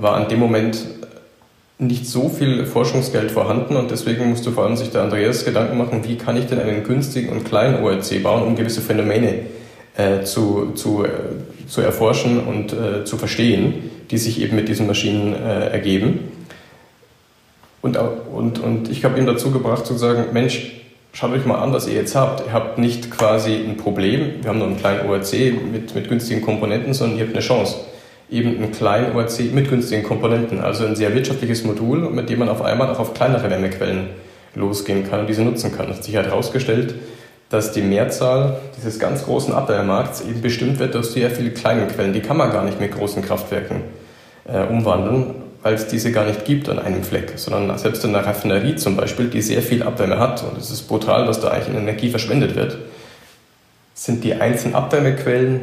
war 0.00 0.14
an 0.14 0.28
dem 0.28 0.40
Moment 0.40 0.78
nicht 1.80 2.06
so 2.06 2.28
viel 2.28 2.66
Forschungsgeld 2.66 3.30
vorhanden 3.30 3.76
und 3.76 3.90
deswegen 3.90 4.28
musste 4.28 4.52
vor 4.52 4.64
allem 4.64 4.76
sich 4.76 4.90
der 4.90 5.02
Andreas 5.02 5.44
Gedanken 5.44 5.78
machen, 5.78 6.04
wie 6.06 6.16
kann 6.16 6.36
ich 6.36 6.46
denn 6.46 6.60
einen 6.60 6.84
günstigen 6.84 7.30
und 7.30 7.44
kleinen 7.44 7.82
ORC 7.82 8.22
bauen, 8.22 8.42
um 8.42 8.54
gewisse 8.54 8.82
Phänomene 8.82 9.46
äh, 9.96 10.22
zu, 10.22 10.72
zu, 10.74 11.04
äh, 11.04 11.08
zu 11.66 11.80
erforschen 11.80 12.40
und 12.40 12.72
äh, 12.72 13.04
zu 13.04 13.16
verstehen, 13.16 13.90
die 14.10 14.18
sich 14.18 14.40
eben 14.42 14.56
mit 14.56 14.68
diesen 14.68 14.86
Maschinen 14.86 15.34
äh, 15.34 15.68
ergeben. 15.68 16.28
Und, 17.80 17.96
und, 17.96 18.58
und 18.58 18.90
ich 18.90 19.04
habe 19.04 19.18
ihm 19.18 19.24
dazu 19.24 19.50
gebracht 19.50 19.86
zu 19.86 19.94
sagen, 19.94 20.26
Mensch, 20.34 20.72
schaut 21.14 21.32
euch 21.32 21.46
mal 21.46 21.62
an, 21.62 21.72
was 21.72 21.88
ihr 21.88 21.94
jetzt 21.94 22.14
habt. 22.14 22.46
Ihr 22.46 22.52
habt 22.52 22.76
nicht 22.76 23.10
quasi 23.10 23.54
ein 23.54 23.78
Problem, 23.78 24.42
wir 24.42 24.50
haben 24.50 24.58
nur 24.58 24.68
einen 24.68 24.76
kleinen 24.76 25.08
ORC 25.08 25.32
mit, 25.72 25.94
mit 25.94 26.08
günstigen 26.10 26.42
Komponenten, 26.42 26.92
sondern 26.92 27.18
ihr 27.18 27.24
habt 27.24 27.34
eine 27.34 27.42
Chance 27.42 27.76
eben 28.30 28.56
einen 28.56 28.72
kleinen 28.72 29.14
ORC 29.14 29.52
mit 29.52 29.68
günstigen 29.68 30.02
Komponenten, 30.02 30.60
also 30.60 30.86
ein 30.86 30.96
sehr 30.96 31.14
wirtschaftliches 31.14 31.64
Modul, 31.64 32.10
mit 32.10 32.30
dem 32.30 32.38
man 32.38 32.48
auf 32.48 32.62
einmal 32.62 32.88
auch 32.90 32.98
auf 32.98 33.14
kleinere 33.14 33.50
Wärmequellen 33.50 34.08
losgehen 34.54 35.08
kann 35.08 35.20
und 35.20 35.28
diese 35.28 35.42
nutzen 35.42 35.76
kann. 35.76 35.90
Es 35.90 35.98
hat 35.98 36.04
sich 36.04 36.16
halt 36.16 36.26
herausgestellt, 36.26 36.94
dass 37.48 37.72
die 37.72 37.82
Mehrzahl 37.82 38.60
dieses 38.76 38.98
ganz 38.98 39.24
großen 39.24 39.52
Abwärmemarkts 39.52 40.22
eben 40.22 40.40
bestimmt 40.40 40.78
wird 40.78 40.94
durch 40.94 41.06
sehr 41.06 41.30
viele 41.30 41.50
kleine 41.50 41.86
Quellen. 41.88 42.12
Die 42.12 42.20
kann 42.20 42.36
man 42.36 42.52
gar 42.52 42.64
nicht 42.64 42.80
mit 42.80 42.92
großen 42.92 43.22
Kraftwerken 43.22 43.82
äh, 44.46 44.62
umwandeln, 44.62 45.34
weil 45.62 45.74
es 45.74 45.88
diese 45.88 46.12
gar 46.12 46.24
nicht 46.24 46.44
gibt 46.44 46.68
an 46.68 46.78
einem 46.78 47.02
Fleck, 47.02 47.32
sondern 47.36 47.76
selbst 47.78 48.04
in 48.04 48.14
einer 48.14 48.24
Raffinerie 48.24 48.76
zum 48.76 48.96
Beispiel, 48.96 49.26
die 49.26 49.42
sehr 49.42 49.62
viel 49.62 49.82
Abwärme 49.82 50.18
hat, 50.18 50.44
und 50.44 50.56
es 50.56 50.70
ist 50.70 50.82
brutal, 50.82 51.26
was 51.26 51.40
da 51.40 51.48
eigentlich 51.48 51.68
in 51.68 51.82
Energie 51.82 52.10
verschwendet 52.10 52.54
wird, 52.54 52.78
sind 53.94 54.22
die 54.24 54.34
einzelnen 54.34 54.76
Abwärmequellen 54.76 55.60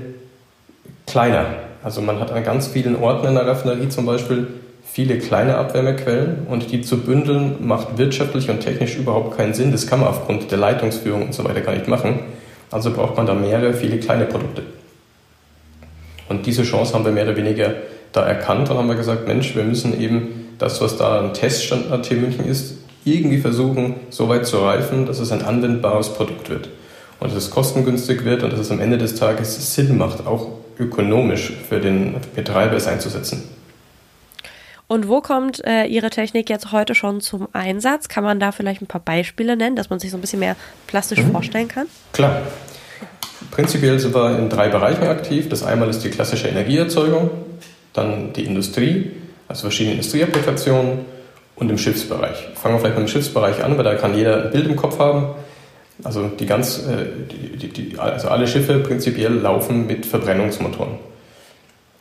kleiner 1.07 1.66
also 1.87 2.01
man 2.01 2.19
hat 2.19 2.33
an 2.33 2.43
ganz 2.43 2.67
vielen 2.67 2.97
Orten 2.97 3.27
in 3.27 3.35
der 3.35 3.47
Raffinerie 3.47 3.87
zum 3.87 4.05
Beispiel 4.05 4.47
viele 4.83 5.19
kleine 5.19 5.55
Abwärmequellen 5.55 6.45
und 6.49 6.69
die 6.69 6.81
zu 6.81 6.97
bündeln 6.97 7.65
macht 7.65 7.97
wirtschaftlich 7.97 8.49
und 8.49 8.59
technisch 8.59 8.97
überhaupt 8.97 9.37
keinen 9.37 9.53
Sinn. 9.53 9.71
Das 9.71 9.87
kann 9.87 10.01
man 10.01 10.09
aufgrund 10.09 10.51
der 10.51 10.57
Leitungsführung 10.57 11.27
und 11.27 11.33
so 11.33 11.45
weiter 11.45 11.61
gar 11.61 11.71
nicht 11.71 11.87
machen. 11.87 12.19
Also 12.71 12.91
braucht 12.91 13.15
man 13.15 13.25
da 13.25 13.33
mehrere, 13.33 13.73
viele 13.73 13.99
kleine 13.99 14.25
Produkte. 14.25 14.63
Und 16.27 16.45
diese 16.45 16.63
Chance 16.63 16.93
haben 16.93 17.05
wir 17.05 17.13
mehr 17.13 17.23
oder 17.23 17.37
weniger 17.37 17.73
da 18.11 18.27
erkannt 18.27 18.69
und 18.69 18.77
haben 18.77 18.89
wir 18.89 18.95
gesagt, 18.95 19.25
Mensch, 19.25 19.55
wir 19.55 19.63
müssen 19.63 19.97
eben 19.97 20.55
das, 20.57 20.81
was 20.81 20.97
da 20.97 21.21
ein 21.21 21.33
Teststand 21.33 21.89
an 21.89 22.03
TU 22.03 22.15
München 22.15 22.45
ist, 22.45 22.79
irgendwie 23.05 23.37
versuchen, 23.37 23.95
so 24.09 24.27
weit 24.27 24.45
zu 24.45 24.57
reifen, 24.57 25.05
dass 25.05 25.19
es 25.19 25.31
ein 25.31 25.41
anwendbares 25.41 26.09
Produkt 26.09 26.49
wird. 26.49 26.67
Und 27.21 27.31
dass 27.31 27.37
es 27.37 27.49
kostengünstig 27.49 28.25
wird 28.25 28.43
und 28.43 28.51
dass 28.51 28.59
es 28.59 28.71
am 28.71 28.81
Ende 28.81 28.97
des 28.97 29.15
Tages 29.15 29.73
Sinn 29.73 29.97
macht, 29.97 30.27
auch 30.27 30.57
ökonomisch 30.79 31.53
für 31.67 31.79
den 31.79 32.15
Betreiber 32.35 32.75
es 32.75 32.87
einzusetzen. 32.87 33.43
Und 34.87 35.09
wo 35.09 35.19
kommt 35.19 35.63
äh, 35.65 35.85
Ihre 35.85 36.09
Technik 36.09 36.49
jetzt 36.49 36.71
heute 36.71 36.95
schon 36.95 37.19
zum 37.19 37.49
Einsatz? 37.51 38.07
Kann 38.07 38.23
man 38.23 38.39
da 38.39 38.53
vielleicht 38.53 38.81
ein 38.81 38.87
paar 38.87 39.01
Beispiele 39.01 39.57
nennen, 39.57 39.75
dass 39.75 39.89
man 39.89 39.99
sich 39.99 40.11
so 40.11 40.17
ein 40.17 40.21
bisschen 40.21 40.39
mehr 40.39 40.55
plastisch 40.87 41.19
mhm. 41.19 41.31
vorstellen 41.31 41.67
kann? 41.67 41.87
Klar. 42.13 42.41
Prinzipiell 43.51 43.99
sind 43.99 44.15
wir 44.15 44.39
in 44.39 44.49
drei 44.49 44.69
Bereichen 44.69 45.03
aktiv. 45.07 45.49
Das 45.49 45.63
einmal 45.63 45.89
ist 45.89 46.03
die 46.03 46.09
klassische 46.09 46.47
Energieerzeugung, 46.47 47.29
dann 47.93 48.33
die 48.33 48.45
Industrie, 48.45 49.11
also 49.47 49.61
verschiedene 49.63 49.95
Industrieapplikationen 49.95 50.99
und 51.55 51.69
im 51.69 51.77
Schiffsbereich. 51.77 52.49
Fangen 52.55 52.75
wir 52.75 52.79
vielleicht 52.79 52.97
mit 52.97 53.07
dem 53.07 53.11
Schiffsbereich 53.11 53.63
an, 53.63 53.77
weil 53.77 53.83
da 53.83 53.95
kann 53.95 54.15
jeder 54.15 54.45
ein 54.45 54.51
Bild 54.51 54.67
im 54.67 54.75
Kopf 54.75 54.99
haben. 54.99 55.35
Also, 56.03 56.27
die 56.27 56.45
ganz, 56.45 56.85
äh, 56.87 57.05
die, 57.57 57.67
die, 57.67 57.99
also 57.99 58.27
alle 58.29 58.47
Schiffe 58.47 58.79
prinzipiell 58.79 59.33
laufen 59.33 59.87
mit 59.87 60.05
Verbrennungsmotoren. 60.05 60.99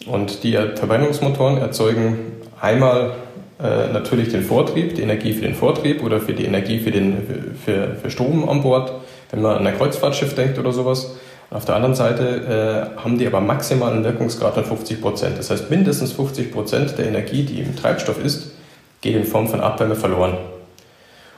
Und 0.07 0.45
die 0.45 0.53
Verbrennungsmotoren 0.53 1.59
erzeugen 1.59 2.19
einmal 2.61 3.15
äh, 3.59 3.93
natürlich 3.93 4.29
den 4.29 4.43
Vortrieb, 4.43 4.95
die 4.95 5.03
Energie 5.03 5.33
für 5.33 5.43
den 5.43 5.55
Vortrieb 5.55 6.03
oder 6.03 6.21
für 6.21 6.35
die 6.35 6.45
Energie 6.45 6.79
für, 6.79 6.91
den, 6.91 7.57
für, 7.65 7.95
für 7.95 8.11
Strom 8.11 8.49
an 8.49 8.63
Bord, 8.63 8.93
wenn 9.31 9.41
man 9.41 9.57
an 9.57 9.67
ein 9.67 9.77
Kreuzfahrtschiff 9.77 10.35
denkt 10.35 10.59
oder 10.59 10.73
sowas. 10.73 11.17
Auf 11.51 11.65
der 11.65 11.77
anderen 11.77 11.95
Seite 11.95 12.93
äh, 12.97 13.01
haben 13.01 13.19
die 13.19 13.27
aber 13.27 13.41
maximalen 13.41 14.05
Wirkungsgrad 14.05 14.55
von 14.55 14.65
50 14.65 15.01
Prozent. 15.01 15.39
Das 15.39 15.51
heißt, 15.51 15.71
mindestens 15.71 16.13
50 16.13 16.53
Prozent 16.53 16.99
der 16.99 17.07
Energie, 17.07 17.45
die 17.45 17.61
im 17.61 17.75
Treibstoff 17.77 18.23
ist, 18.23 18.53
geht 19.01 19.17
in 19.17 19.25
Form 19.25 19.49
von 19.49 19.61
Abwärme 19.61 19.95
verloren. 19.95 20.37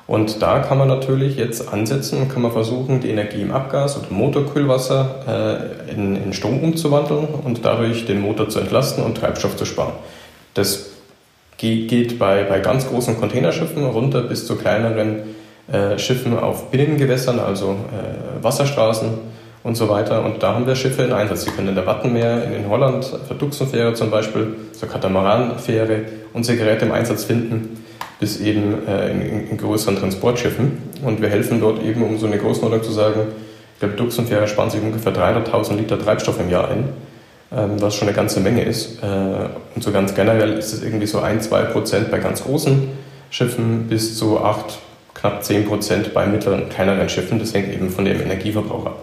Und 0.08 0.40
da 0.40 0.60
kann 0.60 0.78
man 0.78 0.88
natürlich 0.88 1.36
jetzt 1.36 1.70
ansetzen 1.70 2.30
kann 2.30 2.40
man 2.40 2.50
versuchen, 2.50 3.00
die 3.00 3.10
Energie 3.10 3.42
im 3.42 3.52
Abgas 3.52 3.98
oder 3.98 4.06
Motorkühlwasser 4.08 5.68
äh, 5.86 5.92
in, 5.92 6.16
in 6.16 6.32
Strom 6.32 6.64
umzuwandeln 6.64 7.28
und 7.44 7.62
dadurch 7.62 8.06
den 8.06 8.22
Motor 8.22 8.48
zu 8.48 8.58
entlasten 8.58 9.04
und 9.04 9.18
Treibstoff 9.18 9.56
zu 9.56 9.66
sparen. 9.66 9.92
Das 10.54 10.86
geht 11.58 12.18
bei, 12.18 12.44
bei 12.44 12.60
ganz 12.60 12.88
großen 12.88 13.20
Containerschiffen 13.20 13.84
runter 13.84 14.22
bis 14.22 14.46
zu 14.46 14.56
kleineren 14.56 15.24
äh, 15.70 15.98
Schiffen 15.98 16.38
auf 16.38 16.70
Binnengewässern, 16.70 17.38
also 17.38 17.72
äh, 17.72 18.42
Wasserstraßen 18.42 19.10
und 19.62 19.74
so 19.74 19.90
weiter. 19.90 20.24
Und 20.24 20.42
da 20.42 20.54
haben 20.54 20.66
wir 20.66 20.74
Schiffe 20.74 21.02
in 21.02 21.12
Einsatz. 21.12 21.44
Sie 21.44 21.50
können 21.50 21.68
in 21.68 21.74
der 21.74 21.84
Wattenmeer 21.84 22.44
in 22.44 22.70
Holland, 22.70 23.12
auf 23.12 23.28
der 23.28 23.36
Duxenfähre 23.36 23.92
zum 23.92 24.10
Beispiel, 24.10 24.56
zur 24.72 24.88
Katamaranfähre, 24.88 26.04
unsere 26.32 26.56
Geräte 26.56 26.86
im 26.86 26.92
Einsatz 26.92 27.24
finden, 27.24 27.84
bis 28.20 28.40
eben 28.40 28.86
äh, 28.86 29.10
in, 29.10 29.48
in, 29.50 29.56
größeren 29.56 29.96
Transportschiffen. 29.96 30.78
Und 31.04 31.22
wir 31.22 31.28
helfen 31.28 31.60
dort 31.60 31.82
eben, 31.82 32.02
um 32.02 32.18
so 32.18 32.26
eine 32.26 32.38
Größenordnung 32.38 32.82
zu 32.82 32.92
sagen, 32.92 33.20
ich 33.74 33.80
glaube, 33.80 33.94
Duxenfähre 33.94 34.48
sparen 34.48 34.70
sich 34.70 34.82
ungefähr 34.82 35.14
300.000 35.14 35.76
Liter 35.76 35.98
Treibstoff 35.98 36.40
im 36.40 36.50
Jahr 36.50 36.68
ein 36.68 36.88
ähm, 37.50 37.80
was 37.80 37.94
schon 37.94 38.08
eine 38.08 38.16
ganze 38.16 38.40
Menge 38.40 38.62
ist. 38.62 39.02
Äh, 39.02 39.06
und 39.74 39.82
so 39.82 39.90
ganz 39.90 40.14
generell 40.14 40.58
ist 40.58 40.72
es 40.72 40.82
irgendwie 40.82 41.06
so 41.06 41.20
ein, 41.20 41.40
zwei 41.40 41.62
Prozent 41.62 42.10
bei 42.10 42.18
ganz 42.18 42.44
großen 42.44 42.88
Schiffen 43.30 43.86
bis 43.88 44.16
zu 44.18 44.40
acht, 44.40 44.78
knapp 45.14 45.44
zehn 45.44 45.66
Prozent 45.66 46.14
bei 46.14 46.26
mittleren 46.26 46.64
und 46.64 46.70
kleineren 46.70 47.08
Schiffen. 47.08 47.38
Das 47.38 47.54
hängt 47.54 47.72
eben 47.72 47.90
von 47.90 48.04
dem 48.04 48.20
Energieverbrauch 48.20 48.86
ab. 48.86 48.98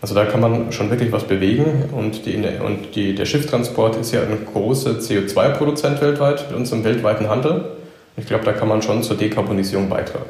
Also 0.00 0.16
da 0.16 0.24
kann 0.24 0.40
man 0.40 0.72
schon 0.72 0.90
wirklich 0.90 1.12
was 1.12 1.22
bewegen 1.22 1.84
und, 1.92 2.26
die, 2.26 2.34
und 2.34 2.96
die, 2.96 3.14
der 3.14 3.24
Schifftransport 3.24 3.96
ist 3.96 4.12
ja 4.12 4.22
ein 4.22 4.46
großer 4.52 4.98
CO2-Produzent 4.98 6.00
weltweit 6.00 6.50
mit 6.50 6.58
unserem 6.58 6.82
weltweiten 6.82 7.28
Handel. 7.28 7.76
Ich 8.16 8.26
glaube, 8.26 8.44
da 8.44 8.52
kann 8.52 8.68
man 8.68 8.82
schon 8.82 9.02
zur 9.02 9.16
Dekarbonisierung 9.16 9.88
beitragen. 9.88 10.26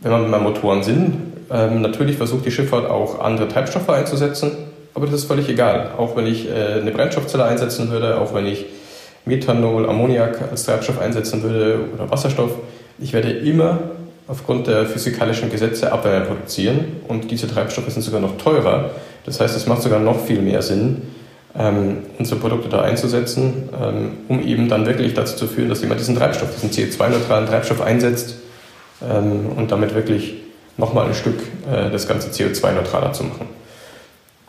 Wenn 0.00 0.10
wir 0.12 0.28
bei 0.30 0.38
Motoren 0.38 0.82
sind, 0.82 1.14
ähm, 1.50 1.80
natürlich 1.82 2.16
versucht 2.16 2.44
die 2.44 2.50
Schifffahrt 2.50 2.88
auch 2.88 3.20
andere 3.20 3.48
Treibstoffe 3.48 3.88
einzusetzen 3.88 4.68
aber 4.98 5.06
das 5.06 5.20
ist 5.20 5.24
völlig 5.26 5.48
egal. 5.48 5.92
Auch 5.96 6.16
wenn 6.16 6.26
ich 6.26 6.48
äh, 6.48 6.80
eine 6.80 6.90
Brennstoffzelle 6.90 7.44
einsetzen 7.44 7.88
würde, 7.92 8.20
auch 8.20 8.34
wenn 8.34 8.46
ich 8.46 8.66
Methanol, 9.26 9.88
Ammoniak 9.88 10.50
als 10.50 10.64
Treibstoff 10.64 11.00
einsetzen 11.00 11.40
würde 11.44 11.78
oder 11.94 12.10
Wasserstoff, 12.10 12.50
ich 12.98 13.12
werde 13.12 13.30
immer 13.30 13.78
aufgrund 14.26 14.66
der 14.66 14.86
physikalischen 14.86 15.52
Gesetze 15.52 15.92
Abwärme 15.92 16.26
produzieren 16.26 16.96
und 17.06 17.30
diese 17.30 17.46
Treibstoffe 17.46 17.88
sind 17.90 18.02
sogar 18.02 18.20
noch 18.20 18.38
teurer. 18.38 18.90
Das 19.24 19.38
heißt, 19.38 19.56
es 19.56 19.68
macht 19.68 19.82
sogar 19.82 20.00
noch 20.00 20.18
viel 20.18 20.42
mehr 20.42 20.62
Sinn, 20.62 21.02
ähm, 21.56 21.98
unsere 22.18 22.40
Produkte 22.40 22.68
da 22.68 22.82
einzusetzen, 22.82 23.68
ähm, 23.80 24.10
um 24.28 24.42
eben 24.42 24.68
dann 24.68 24.86
wirklich 24.86 25.14
dazu 25.14 25.36
zu 25.36 25.46
führen, 25.46 25.68
dass 25.68 25.80
jemand 25.80 26.00
diesen 26.00 26.16
Treibstoff, 26.16 26.48
diesen 26.54 26.70
CO2-neutralen 26.70 27.46
Treibstoff 27.46 27.80
einsetzt 27.80 28.36
ähm, 29.02 29.46
und 29.56 29.70
damit 29.70 29.94
wirklich 29.94 30.34
nochmal 30.76 31.06
ein 31.06 31.14
Stück 31.14 31.40
äh, 31.70 31.90
das 31.90 32.06
ganze 32.06 32.28
CO2-neutraler 32.30 33.12
zu 33.12 33.24
machen. 33.24 33.46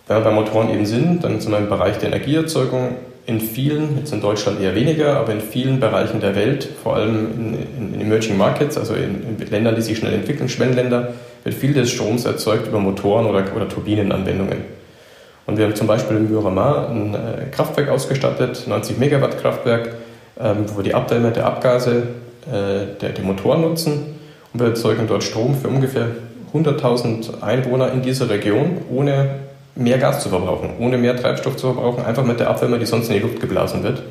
Wenn 0.07 0.17
wir 0.17 0.23
bei 0.23 0.31
Motoren 0.31 0.69
eben 0.71 0.85
sind, 0.85 1.23
dann 1.23 1.39
sind 1.39 1.51
wir 1.51 1.59
im 1.59 1.69
Bereich 1.69 1.97
der 1.99 2.09
Energieerzeugung 2.09 2.95
in 3.25 3.39
vielen, 3.39 3.99
jetzt 3.99 4.11
in 4.11 4.21
Deutschland 4.21 4.59
eher 4.59 4.73
weniger, 4.73 5.17
aber 5.17 5.33
in 5.33 5.39
vielen 5.39 5.79
Bereichen 5.79 6.19
der 6.19 6.35
Welt, 6.35 6.67
vor 6.81 6.95
allem 6.95 7.57
in, 7.77 7.93
in 7.93 8.01
Emerging 8.01 8.37
Markets, 8.37 8.75
also 8.75 8.95
in, 8.95 9.37
in, 9.39 9.47
Ländern, 9.51 9.75
die 9.75 9.83
sich 9.83 9.99
schnell 9.99 10.13
entwickeln, 10.13 10.49
Schwellenländer, 10.49 11.13
wird 11.43 11.55
viel 11.55 11.73
des 11.73 11.91
Stroms 11.91 12.25
erzeugt 12.25 12.67
über 12.67 12.79
Motoren 12.79 13.27
oder, 13.27 13.43
oder 13.55 13.69
Turbinenanwendungen. 13.69 14.78
Und 15.49 15.57
wir 15.57 15.65
haben 15.65 15.75
zum 15.75 15.87
Beispiel 15.87 16.15
in 16.15 16.29
Myramar 16.29 16.89
ein 16.89 17.15
äh, 17.15 17.17
Kraftwerk 17.49 17.89
ausgestattet, 17.89 18.65
90 18.67 18.99
Megawatt 18.99 19.41
Kraftwerk, 19.41 19.95
ähm, 20.39 20.65
wo 20.67 20.77
wir 20.77 20.83
die 20.83 20.93
Abwärme 20.93 21.31
der 21.31 21.47
Abgase 21.47 22.03
äh, 22.45 22.99
der, 23.01 23.09
der 23.09 23.23
Motoren 23.23 23.61
nutzen. 23.61 24.19
Und 24.53 24.59
wir 24.59 24.67
erzeugen 24.67 25.07
dort 25.07 25.23
Strom 25.23 25.55
für 25.55 25.67
ungefähr 25.67 26.05
100.000 26.53 27.41
Einwohner 27.41 27.91
in 27.91 28.03
dieser 28.03 28.29
Region, 28.29 28.77
ohne 28.91 29.39
mehr 29.73 29.97
Gas 29.97 30.21
zu 30.21 30.29
verbrauchen, 30.29 30.69
ohne 30.77 30.99
mehr 30.99 31.17
Treibstoff 31.17 31.57
zu 31.57 31.73
verbrauchen, 31.73 32.05
einfach 32.05 32.23
mit 32.23 32.39
der 32.39 32.47
Abwärme, 32.47 32.77
die 32.77 32.85
sonst 32.85 33.07
in 33.07 33.15
die 33.15 33.21
Luft 33.21 33.39
geblasen 33.39 33.81
wird. 33.81 34.03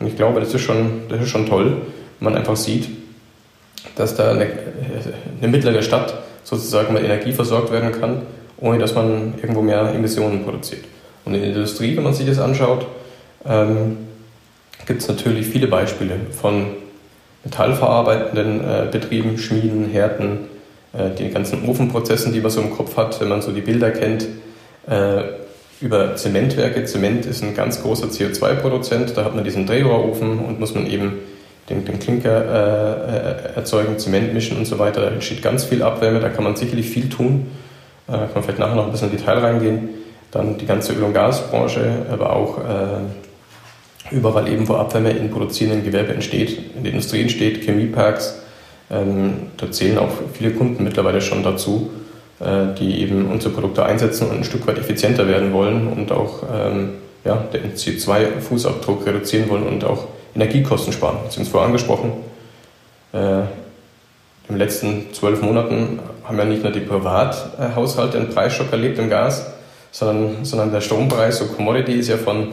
Und 0.00 0.06
ich 0.06 0.16
glaube, 0.16 0.40
das 0.40 0.54
ist 0.54 0.62
schon, 0.62 1.02
das 1.10 1.20
ist 1.20 1.28
schon 1.28 1.44
toll, 1.44 1.82
wenn 2.18 2.32
man 2.32 2.34
einfach 2.34 2.56
sieht, 2.56 2.88
dass 3.96 4.16
da 4.16 4.30
eine, 4.30 4.46
eine 5.38 5.48
mittlere 5.48 5.82
Stadt 5.82 6.14
sozusagen 6.44 6.94
mit 6.94 7.04
Energie 7.04 7.32
versorgt 7.32 7.70
werden 7.70 7.92
kann, 7.92 8.22
ohne 8.62 8.78
dass 8.78 8.94
man 8.94 9.34
irgendwo 9.42 9.60
mehr 9.60 9.92
Emissionen 9.94 10.44
produziert. 10.44 10.84
Und 11.24 11.34
in 11.34 11.40
der 11.42 11.50
Industrie, 11.50 11.96
wenn 11.96 12.04
man 12.04 12.14
sich 12.14 12.26
das 12.26 12.38
anschaut, 12.38 12.86
ähm, 13.44 13.98
gibt 14.86 15.02
es 15.02 15.08
natürlich 15.08 15.46
viele 15.46 15.66
Beispiele 15.66 16.14
von 16.30 16.66
metallverarbeitenden 17.44 18.60
äh, 18.60 18.86
Betrieben, 18.90 19.36
Schmieden, 19.36 19.90
Härten, 19.90 20.48
äh, 20.92 21.10
die 21.10 21.28
ganzen 21.30 21.68
Ofenprozessen, 21.68 22.32
die 22.32 22.40
man 22.40 22.50
so 22.50 22.60
im 22.60 22.70
Kopf 22.70 22.96
hat, 22.96 23.20
wenn 23.20 23.28
man 23.28 23.42
so 23.42 23.50
die 23.52 23.60
Bilder 23.60 23.90
kennt, 23.90 24.26
äh, 24.88 25.22
über 25.80 26.14
Zementwerke. 26.14 26.84
Zement 26.84 27.26
ist 27.26 27.42
ein 27.42 27.54
ganz 27.54 27.82
großer 27.82 28.06
CO2-Produzent. 28.06 29.16
Da 29.16 29.24
hat 29.24 29.34
man 29.34 29.42
diesen 29.42 29.66
Drehrohrofen 29.66 30.38
und 30.38 30.60
muss 30.60 30.74
man 30.74 30.86
eben 30.86 31.18
den, 31.68 31.84
den 31.84 31.98
Klinker 31.98 32.30
äh, 32.30 33.52
äh, 33.52 33.56
erzeugen, 33.56 33.98
Zement 33.98 34.32
mischen 34.32 34.56
und 34.56 34.66
so 34.66 34.78
weiter. 34.78 35.00
Da 35.00 35.08
entsteht 35.08 35.42
ganz 35.42 35.64
viel 35.64 35.82
Abwärme, 35.82 36.20
da 36.20 36.28
kann 36.28 36.44
man 36.44 36.54
sicherlich 36.54 36.88
viel 36.88 37.08
tun. 37.08 37.48
Äh, 38.08 38.12
kann 38.12 38.28
man 38.34 38.42
vielleicht 38.42 38.58
nachher 38.58 38.74
noch 38.74 38.86
ein 38.86 38.92
bisschen 38.92 39.10
in 39.10 39.16
Detail 39.16 39.38
reingehen. 39.38 39.88
Dann 40.30 40.58
die 40.58 40.66
ganze 40.66 40.92
Öl- 40.92 41.02
und 41.02 41.12
Gasbranche, 41.12 42.06
aber 42.10 42.34
auch 42.34 42.58
äh, 42.58 44.14
überall 44.14 44.48
eben, 44.48 44.66
wo 44.68 44.74
Abwärme 44.74 45.10
in 45.10 45.30
produzierenden 45.30 45.84
Gewerbe 45.84 46.12
entsteht, 46.12 46.58
in 46.76 46.84
der 46.84 46.92
Industrie 46.92 47.22
entsteht, 47.22 47.62
Chemieparks. 47.64 48.38
Ähm, 48.90 49.48
da 49.56 49.70
zählen 49.70 49.98
auch 49.98 50.10
viele 50.32 50.52
Kunden 50.52 50.84
mittlerweile 50.84 51.20
schon 51.20 51.42
dazu. 51.42 51.90
Äh, 52.42 52.74
die 52.76 53.00
eben 53.02 53.30
unsere 53.30 53.54
Produkte 53.54 53.84
einsetzen 53.84 54.28
und 54.28 54.38
ein 54.38 54.44
Stück 54.44 54.66
weit 54.66 54.76
effizienter 54.76 55.28
werden 55.28 55.52
wollen 55.52 55.86
und 55.86 56.10
auch 56.10 56.42
ähm, 56.52 56.94
ja, 57.24 57.36
den 57.36 57.74
CO2-Fußabdruck 57.74 59.06
reduzieren 59.06 59.48
wollen 59.48 59.62
und 59.62 59.84
auch 59.84 60.08
Energiekosten 60.34 60.92
sparen. 60.92 61.18
Sie 61.28 61.36
haben 61.36 61.42
es 61.42 61.48
vorher 61.48 61.68
angesprochen. 61.68 62.10
Äh, 63.12 63.42
in 63.42 63.44
den 64.48 64.58
letzten 64.58 65.12
zwölf 65.12 65.40
Monaten 65.40 66.00
haben 66.24 66.38
ja 66.38 66.44
nicht 66.44 66.62
nur 66.62 66.72
die 66.72 66.80
Privathaushalte 66.80 68.18
einen 68.18 68.30
Preisschock 68.30 68.72
erlebt 68.72 68.98
im 68.98 69.10
Gas, 69.10 69.46
sondern, 69.90 70.44
sondern 70.44 70.72
der 70.72 70.80
Strompreis, 70.80 71.38
so 71.38 71.46
Commodity, 71.46 71.94
ist 71.94 72.08
ja 72.08 72.16
von 72.16 72.48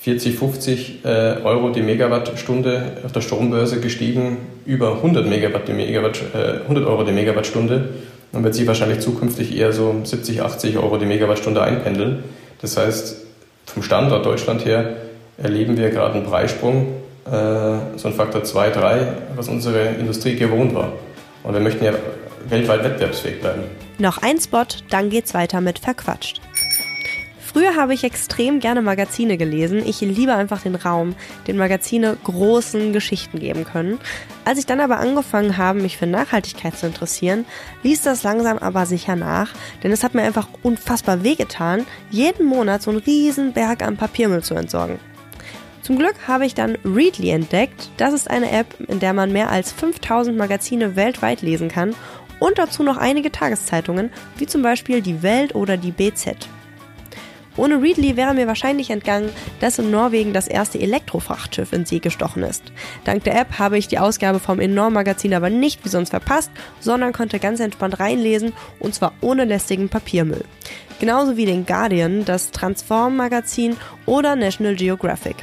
40, 0.00 0.38
50 0.38 1.04
äh, 1.04 1.08
Euro 1.44 1.70
die 1.70 1.82
Megawattstunde 1.82 2.98
auf 3.04 3.12
der 3.12 3.22
Strombörse 3.22 3.80
gestiegen, 3.80 4.36
über 4.66 4.96
100, 4.96 5.26
Megawatt 5.26 5.66
die 5.66 5.72
Megawatt, 5.72 6.20
äh, 6.34 6.62
100 6.62 6.86
Euro 6.86 7.04
die 7.04 7.12
Megawattstunde 7.12 7.88
dann 8.34 8.42
wird 8.42 8.54
sie 8.56 8.66
wahrscheinlich 8.66 8.98
zukünftig 8.98 9.56
eher 9.56 9.72
so 9.72 9.94
70, 10.02 10.42
80 10.42 10.76
Euro 10.78 10.96
die 10.96 11.06
Megawattstunde 11.06 11.62
einpendeln. 11.62 12.24
Das 12.60 12.76
heißt, 12.76 13.18
vom 13.66 13.84
Standort 13.84 14.26
Deutschland 14.26 14.64
her 14.64 14.96
erleben 15.38 15.76
wir 15.76 15.90
gerade 15.90 16.14
einen 16.14 16.26
Preissprung, 16.26 16.94
äh, 17.26 17.30
so 17.96 18.08
ein 18.08 18.14
Faktor 18.14 18.42
2, 18.42 18.70
3, 18.70 19.06
was 19.36 19.48
unsere 19.48 19.86
Industrie 20.00 20.34
gewohnt 20.34 20.74
war. 20.74 20.92
Und 21.44 21.54
wir 21.54 21.60
möchten 21.60 21.84
ja 21.84 21.92
weltweit 22.48 22.84
wettbewerbsfähig 22.84 23.40
bleiben. 23.40 23.62
Noch 23.98 24.18
ein 24.18 24.40
Spot, 24.40 24.66
dann 24.90 25.10
geht's 25.10 25.34
weiter 25.34 25.60
mit 25.60 25.78
Verquatscht. 25.78 26.40
Früher 27.54 27.76
habe 27.76 27.94
ich 27.94 28.02
extrem 28.02 28.58
gerne 28.58 28.82
Magazine 28.82 29.36
gelesen. 29.36 29.80
Ich 29.86 30.00
liebe 30.00 30.34
einfach 30.34 30.62
den 30.62 30.74
Raum, 30.74 31.14
den 31.46 31.56
Magazine 31.56 32.16
großen 32.24 32.92
Geschichten 32.92 33.38
geben 33.38 33.64
können. 33.64 34.00
Als 34.44 34.58
ich 34.58 34.66
dann 34.66 34.80
aber 34.80 34.98
angefangen 34.98 35.56
habe, 35.56 35.80
mich 35.80 35.96
für 35.96 36.08
Nachhaltigkeit 36.08 36.76
zu 36.76 36.86
interessieren, 36.86 37.44
ließ 37.84 38.02
das 38.02 38.24
langsam 38.24 38.58
aber 38.58 38.86
sicher 38.86 39.14
nach, 39.14 39.52
denn 39.84 39.92
es 39.92 40.02
hat 40.02 40.14
mir 40.14 40.22
einfach 40.22 40.48
unfassbar 40.64 41.22
wehgetan, 41.22 41.86
jeden 42.10 42.44
Monat 42.44 42.82
so 42.82 42.90
einen 42.90 42.98
riesen 42.98 43.52
Berg 43.52 43.84
an 43.84 43.96
Papiermüll 43.96 44.42
zu 44.42 44.54
entsorgen. 44.54 44.98
Zum 45.82 45.96
Glück 45.96 46.16
habe 46.26 46.46
ich 46.46 46.54
dann 46.54 46.76
Readly 46.84 47.30
entdeckt. 47.30 47.90
Das 47.98 48.14
ist 48.14 48.28
eine 48.28 48.50
App, 48.50 48.74
in 48.88 48.98
der 48.98 49.12
man 49.12 49.30
mehr 49.30 49.50
als 49.50 49.70
5000 49.70 50.36
Magazine 50.36 50.96
weltweit 50.96 51.42
lesen 51.42 51.68
kann 51.68 51.94
und 52.40 52.58
dazu 52.58 52.82
noch 52.82 52.96
einige 52.96 53.32
Tageszeitungen, 53.32 54.10
wie 54.36 54.46
zum 54.46 54.62
Beispiel 54.62 55.00
die 55.00 55.22
Welt 55.22 55.54
oder 55.54 55.76
die 55.76 55.92
BZ. 55.92 56.48
Ohne 57.56 57.80
Readly 57.80 58.16
wäre 58.16 58.34
mir 58.34 58.48
wahrscheinlich 58.48 58.90
entgangen, 58.90 59.30
dass 59.60 59.78
in 59.78 59.90
Norwegen 59.90 60.32
das 60.32 60.48
erste 60.48 60.80
Elektrofrachtschiff 60.80 61.72
in 61.72 61.86
See 61.86 62.00
gestochen 62.00 62.42
ist. 62.42 62.64
Dank 63.04 63.22
der 63.24 63.40
App 63.40 63.58
habe 63.58 63.78
ich 63.78 63.86
die 63.86 63.98
Ausgabe 63.98 64.40
vom 64.40 64.58
Enorm-Magazin 64.58 65.34
aber 65.34 65.50
nicht 65.50 65.84
wie 65.84 65.88
sonst 65.88 66.10
verpasst, 66.10 66.50
sondern 66.80 67.12
konnte 67.12 67.38
ganz 67.38 67.60
entspannt 67.60 68.00
reinlesen 68.00 68.52
und 68.80 68.94
zwar 68.94 69.12
ohne 69.20 69.44
lästigen 69.44 69.88
Papiermüll. 69.88 70.44
Genauso 70.98 71.36
wie 71.36 71.46
den 71.46 71.64
Guardian, 71.64 72.24
das 72.24 72.50
Transform-Magazin 72.50 73.76
oder 74.06 74.34
National 74.34 74.74
Geographic. 74.74 75.36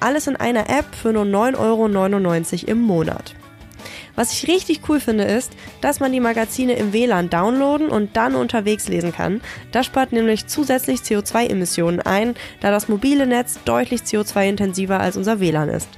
Alles 0.00 0.26
in 0.26 0.36
einer 0.36 0.68
App 0.68 0.86
für 0.94 1.12
nur 1.12 1.24
9,99 1.24 1.58
Euro 1.58 2.70
im 2.70 2.80
Monat. 2.80 3.34
Was 4.14 4.32
ich 4.32 4.48
richtig 4.48 4.82
cool 4.88 5.00
finde, 5.00 5.24
ist, 5.24 5.52
dass 5.80 6.00
man 6.00 6.12
die 6.12 6.20
Magazine 6.20 6.74
im 6.74 6.92
WLAN 6.92 7.30
downloaden 7.30 7.88
und 7.88 8.16
dann 8.16 8.34
unterwegs 8.34 8.88
lesen 8.88 9.12
kann. 9.12 9.40
Das 9.70 9.86
spart 9.86 10.12
nämlich 10.12 10.46
zusätzlich 10.46 11.00
CO2-Emissionen 11.00 12.00
ein, 12.00 12.34
da 12.60 12.70
das 12.70 12.88
mobile 12.88 13.26
Netz 13.26 13.58
deutlich 13.64 14.02
CO2-intensiver 14.02 15.00
als 15.00 15.16
unser 15.16 15.40
WLAN 15.40 15.68
ist. 15.70 15.88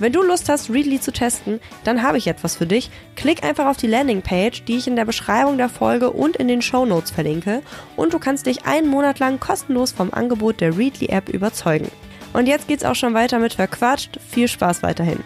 Wenn 0.00 0.14
du 0.14 0.22
Lust 0.22 0.48
hast, 0.48 0.70
Readly 0.70 0.98
zu 0.98 1.12
testen, 1.12 1.60
dann 1.84 2.02
habe 2.02 2.16
ich 2.16 2.26
etwas 2.26 2.56
für 2.56 2.66
dich. 2.66 2.90
Klick 3.16 3.44
einfach 3.44 3.66
auf 3.66 3.76
die 3.76 3.86
Landingpage, 3.86 4.64
die 4.64 4.78
ich 4.78 4.86
in 4.86 4.96
der 4.96 5.04
Beschreibung 5.04 5.58
der 5.58 5.68
Folge 5.68 6.10
und 6.10 6.36
in 6.36 6.48
den 6.48 6.62
Show 6.62 6.86
Notes 6.86 7.10
verlinke, 7.10 7.60
und 7.96 8.14
du 8.14 8.18
kannst 8.18 8.46
dich 8.46 8.64
einen 8.64 8.88
Monat 8.88 9.18
lang 9.18 9.40
kostenlos 9.40 9.92
vom 9.92 10.10
Angebot 10.14 10.62
der 10.62 10.78
Readly 10.78 11.08
App 11.08 11.28
überzeugen. 11.28 11.90
Und 12.32 12.46
jetzt 12.46 12.66
geht's 12.66 12.84
auch 12.84 12.94
schon 12.94 13.12
weiter 13.12 13.38
mit 13.38 13.54
Verquatscht. 13.54 14.18
Viel 14.26 14.48
Spaß 14.48 14.82
weiterhin. 14.82 15.22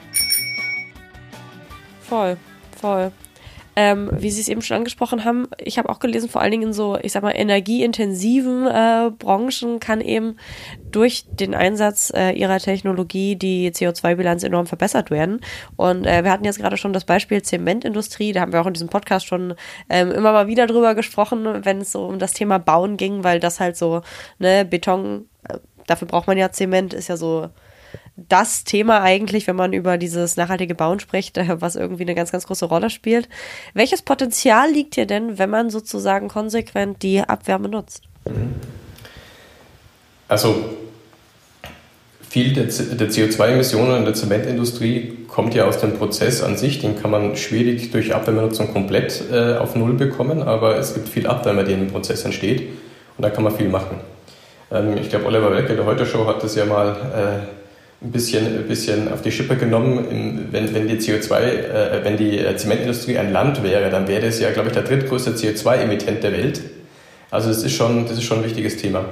Voll, 2.09 2.37
voll. 2.81 3.13
Ähm, 3.77 4.11
wie 4.13 4.31
Sie 4.31 4.41
es 4.41 4.49
eben 4.49 4.63
schon 4.63 4.77
angesprochen 4.77 5.25
haben, 5.25 5.49
ich 5.59 5.79
habe 5.79 5.89
auch 5.89 5.99
gelesen, 5.99 6.29
vor 6.29 6.41
allen 6.41 6.53
Dingen 6.53 6.69
in 6.69 6.73
so, 6.73 6.97
ich 7.03 7.11
sag 7.11 7.25
mal, 7.25 7.33
energieintensiven 7.33 8.69
äh, 8.69 9.11
Branchen 9.19 9.81
kann 9.81 10.01
eben 10.01 10.37
durch 10.93 11.25
den 11.29 11.57
Einsatz 11.57 12.13
äh, 12.15 12.31
ihrer 12.31 12.59
Technologie 12.59 13.35
die 13.35 13.73
CO2-Bilanz 13.73 14.45
enorm 14.45 14.67
verbessert 14.67 15.11
werden. 15.11 15.41
Und 15.75 16.07
äh, 16.07 16.23
wir 16.23 16.31
hatten 16.31 16.45
jetzt 16.45 16.61
gerade 16.61 16.77
schon 16.77 16.93
das 16.93 17.05
Beispiel 17.05 17.43
Zementindustrie, 17.43 18.33
da 18.33 18.43
haben 18.43 18.53
wir 18.53 18.61
auch 18.61 18.67
in 18.67 18.75
diesem 18.75 18.89
Podcast 18.89 19.27
schon 19.27 19.55
ähm, 19.91 20.13
immer 20.13 20.33
mal 20.33 20.47
wieder 20.47 20.69
drüber 20.69 20.95
gesprochen, 20.95 21.65
wenn 21.65 21.81
es 21.81 21.91
so 21.91 22.07
um 22.07 22.21
das 22.21 22.33
Thema 22.33 22.59
Bauen 22.59 22.97
ging, 22.97 23.25
weil 23.25 23.41
das 23.41 23.59
halt 23.59 23.77
so, 23.77 24.03
ne, 24.39 24.65
Beton, 24.65 25.29
äh, 25.49 25.59
dafür 25.89 26.07
braucht 26.07 26.29
man 26.29 26.39
ja 26.39 26.53
Zement, 26.53 26.95
ist 26.95 27.09
ja 27.09 27.17
so 27.17 27.49
das 28.17 28.65
Thema 28.65 29.03
eigentlich, 29.03 29.47
wenn 29.47 29.57
man 29.57 29.73
über 29.73 29.99
dieses 29.99 30.37
nachhaltige 30.37 30.75
Bauen 30.75 31.01
spricht, 31.01 31.37
was 31.61 31.77
irgendwie 31.77 32.03
eine 32.03 32.15
ganz, 32.15 32.33
ganz 32.33 32.47
große 32.47 32.67
Rolle 32.67 32.91
spielt. 32.91 33.29
Welches 33.75 34.03
Potenzial 34.03 34.71
liegt 34.71 34.95
hier 34.95 35.07
denn, 35.07 35.39
wenn 35.39 35.51
man 35.51 35.71
sozusagen 35.71 36.29
konsequent 36.29 37.03
die 37.03 37.21
Abwärme 37.21 37.69
nutzt? 37.69 38.05
Also 40.29 40.55
viel 42.35 42.53
der, 42.53 42.69
CO2-Emissionen 42.69 43.99
in 43.99 44.05
der 44.05 44.15
Zementindustrie 44.15 45.19
kommt 45.29 45.55
ja 45.55 45.67
aus 45.67 45.79
dem 45.79 45.97
Prozess 45.97 46.43
an 46.43 46.57
sich. 46.57 46.81
Den 46.81 47.01
kann 47.01 47.11
man 47.11 47.37
schwierig 47.37 47.93
durch 47.93 48.15
Abwärmenutzung 48.15 48.73
komplett 48.73 49.23
äh, 49.31 49.57
auf 49.57 49.77
Null 49.77 49.93
bekommen, 49.93 50.43
aber 50.43 50.77
es 50.77 50.95
gibt 50.95 51.09
viel 51.09 51.27
Abwärme, 51.27 51.63
die 51.63 51.73
in 51.73 51.81
dem 51.81 51.93
Prozess 51.93 52.25
entsteht 52.25 52.63
und 53.17 53.23
da 53.23 53.31
kann 53.31 53.45
man 53.45 53.57
viel 53.57 53.69
machen. 53.69 54.01
Ähm, 54.73 54.97
ich 54.97 55.11
glaube, 55.11 55.27
Oliver 55.27 55.53
Welke 55.53 55.77
der 55.77 55.85
Heute-Show 55.85 56.27
hat 56.27 56.43
das 56.43 56.57
ja 56.57 56.65
mal 56.65 56.97
äh, 57.15 57.64
ein 58.05 58.13
bisschen, 58.13 58.47
ein 58.47 58.69
bisschen 58.69 59.11
auf 59.11 59.23
die 59.23 59.33
Schippe 59.33 59.57
genommen. 59.57 60.49
Wenn, 60.51 60.75
wenn 60.75 60.89
die 60.89 60.97
CO2, 60.97 61.39
äh, 61.39 62.05
wenn 62.05 62.17
die 62.17 62.39
äh, 62.39 62.55
Zementindustrie 62.57 63.17
ein 63.19 63.33
Land 63.33 63.63
wäre, 63.63 63.91
dann 63.91 64.07
wäre 64.07 64.27
es 64.27 64.41
ja, 64.41 64.51
glaube 64.51 64.69
ich, 64.69 64.75
der 64.75 64.83
drittgrößte 64.83 65.33
CO2-Emittent 65.33 66.23
der 66.23 66.33
Welt. 66.33 66.61
Also 67.31 67.49
das 67.49 67.63
ist 67.63 67.73
schon, 67.73 68.07
das 68.07 68.19
ist 68.19 68.25
schon 68.25 68.39
ein 68.39 68.45
wichtiges 68.45 68.77
Thema. 68.77 69.07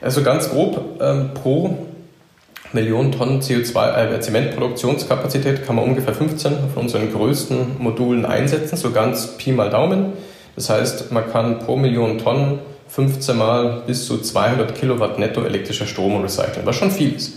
Also 0.00 0.22
ganz 0.22 0.48
grob 0.48 0.98
ähm, 1.00 1.30
pro 1.34 1.86
Million 2.72 3.12
Tonnen 3.12 3.42
CO2, 3.42 4.14
äh, 4.14 4.20
Zementproduktionskapazität 4.20 5.66
kann 5.66 5.76
man 5.76 5.84
ungefähr 5.84 6.14
15 6.14 6.52
von 6.72 6.84
unseren 6.84 7.12
größten 7.12 7.76
Modulen 7.78 8.24
einsetzen, 8.24 8.76
so 8.76 8.90
ganz 8.90 9.36
Pi 9.36 9.52
mal 9.52 9.68
Daumen. 9.68 10.14
Das 10.56 10.70
heißt, 10.70 11.12
man 11.12 11.30
kann 11.30 11.58
pro 11.58 11.76
Million 11.76 12.18
Tonnen 12.18 12.60
15 12.88 13.36
mal 13.36 13.82
bis 13.86 14.06
zu 14.06 14.18
200 14.18 14.74
Kilowatt 14.74 15.18
netto 15.18 15.42
elektrischer 15.42 15.86
Strom 15.86 16.22
recyceln, 16.22 16.64
was 16.64 16.76
schon 16.76 16.90
viel 16.90 17.14
ist. 17.14 17.34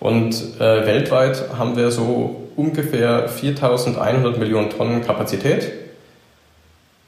Und 0.00 0.34
äh, 0.60 0.86
weltweit 0.86 1.44
haben 1.58 1.76
wir 1.76 1.90
so 1.90 2.48
ungefähr 2.56 3.28
4100 3.28 4.38
Millionen 4.38 4.70
Tonnen 4.70 5.04
Kapazität. 5.04 5.72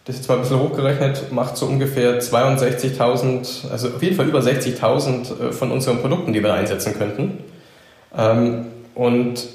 Das 0.05 0.17
ist 0.17 0.29
mal 0.29 0.37
ein 0.37 0.41
bisschen 0.41 0.61
hochgerechnet, 0.61 1.33
macht 1.33 1.59
so 1.59 1.67
ungefähr 1.67 2.19
62.000, 2.21 3.71
also 3.71 3.89
auf 3.89 4.03
jeden 4.03 4.17
Fall 4.17 4.27
über 4.27 4.41
60.000 4.41 5.49
äh, 5.49 5.53
von 5.53 5.71
unseren 5.71 6.01
Produkten, 6.01 6.33
die 6.33 6.43
wir 6.43 6.55
einsetzen 6.55 6.95
könnten. 6.97 7.45
Ähm, 8.17 8.67
und 8.95 9.47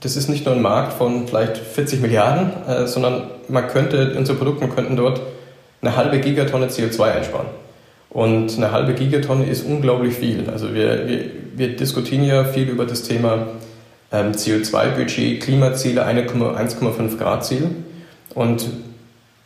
das 0.00 0.16
ist 0.16 0.28
nicht 0.28 0.44
nur 0.44 0.54
ein 0.54 0.62
Markt 0.62 0.94
von 0.94 1.28
vielleicht 1.28 1.56
40 1.56 2.00
Milliarden, 2.00 2.50
äh, 2.66 2.86
sondern 2.86 3.22
man 3.48 3.68
könnte, 3.68 4.14
unsere 4.16 4.36
Produkte 4.36 4.68
könnten 4.68 4.96
dort 4.96 5.20
eine 5.80 5.96
halbe 5.96 6.18
Gigatonne 6.18 6.66
CO2 6.66 7.02
einsparen. 7.02 7.46
Und 8.10 8.56
eine 8.56 8.72
halbe 8.72 8.94
Gigatonne 8.94 9.46
ist 9.46 9.64
unglaublich 9.64 10.14
viel. 10.14 10.48
Also 10.50 10.74
wir, 10.74 11.08
wir, 11.08 11.30
wir 11.56 11.76
diskutieren 11.76 12.24
ja 12.24 12.44
viel 12.44 12.68
über 12.68 12.84
das 12.84 13.02
Thema 13.02 13.46
ähm, 14.12 14.32
CO2-Budget, 14.32 15.40
Klimaziele, 15.40 16.06
1,5 16.06 17.18
Grad 17.18 17.44
Ziel. 17.44 17.70
Und 18.34 18.66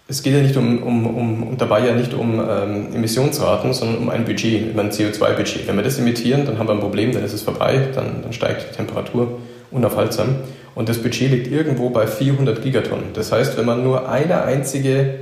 es 0.09 0.23
geht 0.23 0.35
ja 0.35 0.40
nicht 0.40 0.57
um, 0.57 0.83
um, 0.83 1.07
um 1.07 1.42
und 1.42 1.61
dabei 1.61 1.87
ja 1.87 1.94
nicht 1.94 2.14
um 2.14 2.40
ähm, 2.40 2.94
Emissionsraten, 2.94 3.75
sondern 3.75 3.99
um 3.99 4.11
ein 4.11 4.25
Budget, 4.25 4.73
um 4.73 4.79
ein 4.79 4.90
CO2-Budget. 4.90 5.68
Wenn 5.68 5.77
wir 5.77 5.83
das 5.83 5.99
emittieren, 5.99 6.47
dann 6.47 6.59
haben 6.59 6.66
wir 6.66 6.73
ein 6.73 6.81
Problem, 6.81 7.12
dann 7.12 7.25
ist 7.25 7.35
es 7.35 7.42
vorbei, 7.42 7.88
dann, 7.94 8.23
dann 8.23 8.33
steigt 8.33 8.71
die 8.71 8.77
Temperatur 8.77 9.38
unaufhaltsam. 9.71 10.37
Und 10.75 10.88
das 10.88 10.99
Budget 10.99 11.31
liegt 11.31 11.49
irgendwo 11.49 11.90
bei 11.90 12.07
400 12.07 12.62
Gigatonnen. 12.62 13.12
Das 13.12 13.33
heißt, 13.33 13.59
wenn 13.59 13.66
man 13.66 13.83
nur 13.83 14.09
eine 14.09 14.42
einzige 14.44 15.14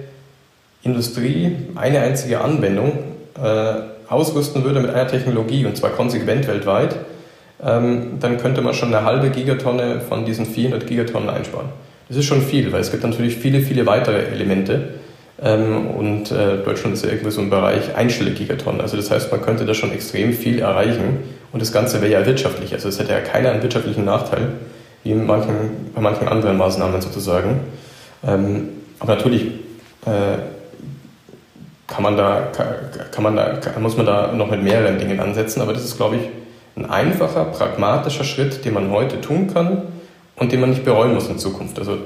Industrie, 0.82 1.56
eine 1.74 2.00
einzige 2.00 2.42
Anwendung 2.42 2.98
äh, 3.42 3.95
ausrüsten 4.08 4.64
würde 4.64 4.80
mit 4.80 4.90
einer 4.90 5.06
Technologie, 5.08 5.66
und 5.66 5.76
zwar 5.76 5.90
konsequent 5.90 6.46
weltweit, 6.46 6.96
ähm, 7.64 8.18
dann 8.20 8.38
könnte 8.38 8.60
man 8.62 8.74
schon 8.74 8.94
eine 8.94 9.04
halbe 9.04 9.30
Gigatonne 9.30 10.00
von 10.00 10.24
diesen 10.24 10.46
400 10.46 10.86
Gigatonnen 10.86 11.30
einsparen. 11.30 11.68
Das 12.08 12.16
ist 12.16 12.26
schon 12.26 12.42
viel, 12.42 12.72
weil 12.72 12.80
es 12.80 12.90
gibt 12.90 13.02
natürlich 13.02 13.36
viele, 13.36 13.60
viele 13.60 13.86
weitere 13.86 14.26
Elemente. 14.26 14.94
Ähm, 15.42 15.88
und 15.88 16.30
äh, 16.30 16.58
Deutschland 16.64 16.94
ist 16.94 17.04
ja 17.04 17.10
irgendwie 17.10 17.30
so 17.30 17.40
im 17.40 17.50
Bereich 17.50 17.94
einstellige 17.96 18.36
Gigatonnen. 18.36 18.80
Also 18.80 18.96
das 18.96 19.10
heißt, 19.10 19.30
man 19.30 19.42
könnte 19.42 19.66
da 19.66 19.74
schon 19.74 19.92
extrem 19.92 20.32
viel 20.32 20.60
erreichen. 20.60 21.24
Und 21.52 21.60
das 21.60 21.72
Ganze 21.72 22.00
wäre 22.00 22.12
ja 22.12 22.26
wirtschaftlich. 22.26 22.72
Also 22.72 22.88
es 22.88 22.98
hätte 22.98 23.12
ja 23.12 23.20
keiner 23.20 23.50
einen 23.50 23.62
wirtschaftlichen 23.62 24.04
Nachteil, 24.04 24.48
wie 25.04 25.14
manchen, 25.14 25.54
bei 25.94 26.00
manchen 26.00 26.28
anderen 26.28 26.56
Maßnahmen 26.56 27.00
sozusagen. 27.00 27.60
Ähm, 28.26 28.68
aber 28.98 29.16
natürlich 29.16 29.46
äh, 30.06 30.38
kann 31.86 32.02
man 32.02 32.16
da, 32.16 32.48
kann 33.12 33.22
man 33.22 33.36
da, 33.36 33.60
muss 33.78 33.96
man 33.96 34.06
da 34.06 34.32
noch 34.32 34.50
mit 34.50 34.62
mehreren 34.62 34.98
Dingen 34.98 35.20
ansetzen. 35.20 35.60
Aber 35.60 35.72
das 35.72 35.84
ist, 35.84 35.96
glaube 35.96 36.16
ich, 36.16 36.22
ein 36.76 36.88
einfacher, 36.88 37.44
pragmatischer 37.44 38.24
Schritt, 38.24 38.64
den 38.64 38.74
man 38.74 38.90
heute 38.90 39.20
tun 39.20 39.52
kann 39.52 39.82
und 40.36 40.52
den 40.52 40.60
man 40.60 40.70
nicht 40.70 40.84
bereuen 40.84 41.14
muss 41.14 41.28
in 41.28 41.38
Zukunft. 41.38 41.78
Also 41.78 41.98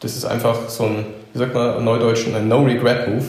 das 0.00 0.16
ist 0.16 0.24
einfach 0.24 0.68
so 0.68 0.84
ein, 0.84 1.06
wie 1.32 1.38
sagt 1.38 1.54
man, 1.54 1.84
Neudeutsch, 1.84 2.26
ein 2.34 2.48
No-Regret-Move, 2.48 3.24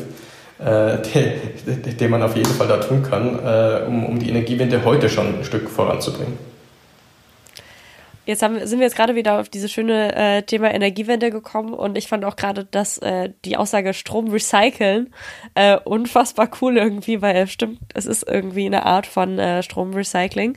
äh, 0.60 1.94
den 2.00 2.12
man 2.12 2.24
auf 2.24 2.36
jeden 2.36 2.50
Fall 2.50 2.68
da 2.68 2.78
tun 2.78 3.04
kann, 3.04 3.40
äh, 3.46 3.88
um, 3.88 4.06
um 4.06 4.20
die 4.20 4.30
Energiewende 4.30 4.84
heute 4.86 5.10
schon 5.10 5.40
ein 5.40 5.44
Stück 5.44 5.70
voranzubringen. 5.70 6.38
Jetzt 8.30 8.44
haben, 8.44 8.64
sind 8.68 8.78
wir 8.78 8.86
jetzt 8.86 8.96
gerade 8.96 9.16
wieder 9.16 9.40
auf 9.40 9.50
dieses 9.50 9.72
schöne 9.72 10.16
äh, 10.16 10.44
Thema 10.44 10.72
Energiewende 10.72 11.32
gekommen 11.32 11.74
und 11.74 11.98
ich 11.98 12.08
fand 12.08 12.24
auch 12.26 12.36
gerade, 12.36 12.64
dass 12.64 13.00
äh, 13.00 13.32
die 13.44 13.58
Aussage 13.58 13.96
Strom 13.96 14.30
recyceln 14.30 15.12
äh, 15.56 15.80
unfassbar 15.84 16.48
cool 16.62 16.78
irgendwie, 16.78 17.24
weil 17.24 17.48
stimmt, 17.48 17.80
es 17.96 18.06
ist 18.06 18.30
irgendwie 18.30 18.68
eine 18.68 18.86
Art 18.86 19.08
von 19.08 19.40
äh, 19.40 19.64
Stromrecycling. 19.64 20.56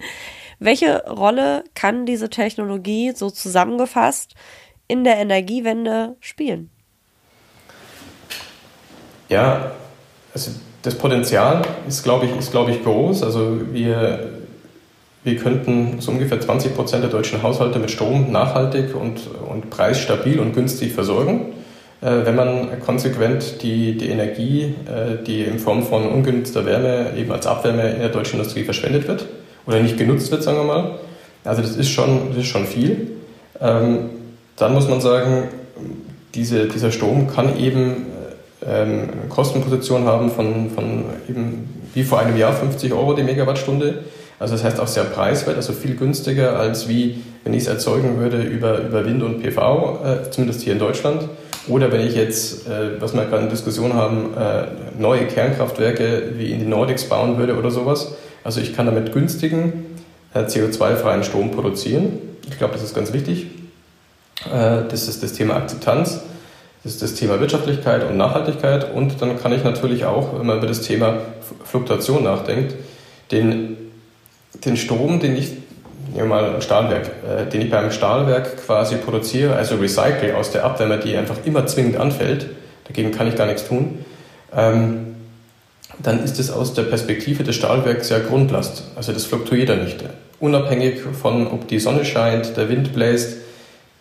Welche 0.58 1.02
Rolle 1.06 1.64
kann 1.74 2.04
diese 2.04 2.28
Technologie 2.28 3.12
so 3.14 3.30
zusammengefasst 3.30 4.34
in 4.86 5.02
der 5.02 5.16
Energiewende 5.16 6.16
spielen? 6.20 6.68
Ja, 9.30 9.72
also 10.34 10.50
das 10.82 10.94
Potenzial 10.98 11.62
ist, 11.88 12.02
glaube 12.02 12.26
ich, 12.26 12.36
ist, 12.36 12.50
glaube 12.50 12.72
ich, 12.72 12.84
groß. 12.84 13.22
Also 13.22 13.72
wir, 13.72 14.41
wir 15.24 15.36
könnten 15.36 16.00
so 16.00 16.10
ungefähr 16.10 16.40
20 16.40 16.74
Prozent 16.74 17.04
der 17.04 17.10
deutschen 17.10 17.42
Haushalte 17.42 17.78
mit 17.78 17.90
Strom 17.90 18.32
nachhaltig 18.32 18.94
und, 18.94 19.20
und 19.48 19.70
preisstabil 19.70 20.40
und 20.40 20.54
günstig 20.54 20.92
versorgen, 20.92 21.52
äh, 22.00 22.24
wenn 22.24 22.34
man 22.34 22.80
konsequent 22.80 23.62
die, 23.62 23.96
die 23.96 24.08
Energie, 24.08 24.74
äh, 24.86 25.22
die 25.24 25.42
in 25.42 25.58
Form 25.58 25.84
von 25.84 26.08
ungünstiger 26.08 26.66
Wärme 26.66 27.12
eben 27.16 27.30
als 27.30 27.46
Abwärme 27.46 27.90
in 27.90 28.00
der 28.00 28.08
deutschen 28.08 28.38
Industrie 28.38 28.64
verschwendet 28.64 29.06
wird 29.06 29.26
oder 29.66 29.80
nicht 29.80 29.96
genutzt 29.96 30.30
wird, 30.32 30.42
sagen 30.42 30.58
wir 30.58 30.64
mal. 30.64 30.98
Also 31.44 31.62
das 31.62 31.76
ist 31.76 31.90
schon, 31.90 32.30
das 32.30 32.38
ist 32.38 32.46
schon 32.46 32.66
viel. 32.66 33.12
Ähm, 33.60 34.10
dann 34.56 34.74
muss 34.74 34.88
man 34.88 35.00
sagen, 35.00 35.48
diese, 36.34 36.66
dieser 36.66 36.90
Strom 36.90 37.28
kann 37.28 37.58
eben 37.58 38.06
ähm, 38.66 39.08
Kostenposition 39.28 40.04
haben 40.04 40.30
von, 40.30 40.70
von 40.70 41.04
eben 41.28 41.68
wie 41.94 42.02
vor 42.02 42.20
einem 42.20 42.36
Jahr 42.36 42.52
50 42.52 42.92
Euro 42.92 43.14
die 43.14 43.22
Megawattstunde. 43.22 44.04
Also 44.42 44.56
das 44.56 44.64
heißt 44.64 44.80
auch 44.80 44.88
sehr 44.88 45.04
preiswert, 45.04 45.54
also 45.54 45.72
viel 45.72 45.94
günstiger 45.94 46.58
als 46.58 46.88
wie 46.88 47.22
wenn 47.44 47.54
ich 47.54 47.62
es 47.62 47.68
erzeugen 47.68 48.18
würde 48.18 48.42
über, 48.42 48.80
über 48.80 49.04
Wind 49.04 49.22
und 49.22 49.40
PV, 49.40 50.00
äh, 50.04 50.30
zumindest 50.30 50.62
hier 50.62 50.72
in 50.72 50.80
Deutschland. 50.80 51.28
Oder 51.68 51.92
wenn 51.92 52.04
ich 52.04 52.16
jetzt, 52.16 52.66
äh, 52.66 53.00
was 53.00 53.14
wir 53.14 53.24
gerade 53.24 53.44
in 53.44 53.50
Diskussion 53.50 53.94
haben, 53.94 54.34
äh, 54.36 55.00
neue 55.00 55.26
Kernkraftwerke 55.26 56.32
wie 56.36 56.50
in 56.50 56.58
die 56.58 56.66
Nordics 56.66 57.04
bauen 57.04 57.38
würde 57.38 57.56
oder 57.56 57.70
sowas. 57.70 58.14
Also 58.42 58.60
ich 58.60 58.74
kann 58.74 58.86
damit 58.86 59.12
günstigen, 59.12 59.86
äh, 60.34 60.40
CO2-freien 60.40 61.22
Strom 61.22 61.52
produzieren. 61.52 62.18
Ich 62.50 62.58
glaube, 62.58 62.74
das 62.74 62.82
ist 62.82 62.96
ganz 62.96 63.12
wichtig. 63.12 63.46
Äh, 64.52 64.88
das 64.88 65.06
ist 65.06 65.22
das 65.22 65.34
Thema 65.34 65.54
Akzeptanz. 65.54 66.20
Das 66.82 66.94
ist 66.94 67.02
das 67.02 67.14
Thema 67.14 67.38
Wirtschaftlichkeit 67.38 68.10
und 68.10 68.16
Nachhaltigkeit. 68.16 68.92
Und 68.92 69.22
dann 69.22 69.38
kann 69.38 69.52
ich 69.52 69.62
natürlich 69.62 70.04
auch, 70.04 70.36
wenn 70.36 70.46
man 70.46 70.58
über 70.58 70.66
das 70.66 70.80
Thema 70.80 71.18
Fluktuation 71.64 72.24
nachdenkt, 72.24 72.74
den, 73.30 73.76
den 74.64 74.76
Strom, 74.76 75.20
den 75.20 75.36
ich, 75.36 75.50
nehmen 76.12 76.16
wir 76.16 76.24
mal 76.24 76.54
ein 76.54 76.62
Stahlwerk, 76.62 77.10
äh, 77.26 77.50
den 77.50 77.62
ich 77.62 77.70
beim 77.70 77.90
Stahlwerk 77.90 78.64
quasi 78.64 78.96
produziere, 78.96 79.56
also 79.56 79.76
recycle 79.76 80.34
aus 80.34 80.50
der 80.50 80.64
Abwärme, 80.64 80.98
die 80.98 81.16
einfach 81.16 81.36
immer 81.44 81.66
zwingend 81.66 81.96
anfällt, 81.96 82.46
dagegen 82.86 83.12
kann 83.12 83.26
ich 83.26 83.36
gar 83.36 83.46
nichts 83.46 83.66
tun, 83.66 84.04
ähm, 84.54 85.14
dann 85.98 86.22
ist 86.24 86.38
es 86.38 86.50
aus 86.50 86.74
der 86.74 86.82
Perspektive 86.82 87.44
des 87.44 87.54
Stahlwerks 87.54 88.08
ja 88.08 88.18
Grundlast. 88.18 88.84
Also 88.96 89.12
das 89.12 89.26
fluktuiert 89.26 89.68
ja 89.68 89.76
nicht. 89.76 90.02
Unabhängig 90.40 91.00
von, 91.00 91.46
ob 91.46 91.68
die 91.68 91.78
Sonne 91.78 92.04
scheint, 92.04 92.56
der 92.56 92.68
Wind 92.68 92.92
bläst, 92.92 93.36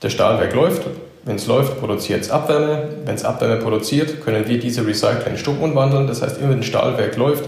der 0.02 0.10
Stahlwerk 0.10 0.54
läuft 0.56 0.84
wenn 1.24 1.36
es 1.36 1.46
läuft, 1.46 1.80
produziert 1.80 2.22
es 2.22 2.32
Abwärme. 2.32 2.90
Wenn 3.06 3.16
es 3.16 3.24
Abwärme 3.24 3.58
produziert, 3.58 4.22
können 4.22 4.48
wir 4.48 4.60
diese 4.60 4.86
Recycler 4.86 5.28
in 5.28 5.38
Strom 5.38 5.62
umwandeln. 5.62 6.08
Das 6.08 6.22
heißt, 6.22 6.40
immer 6.40 6.50
wenn 6.50 6.60
ein 6.60 6.64
Stahlwerk 6.64 7.16
läuft, 7.16 7.46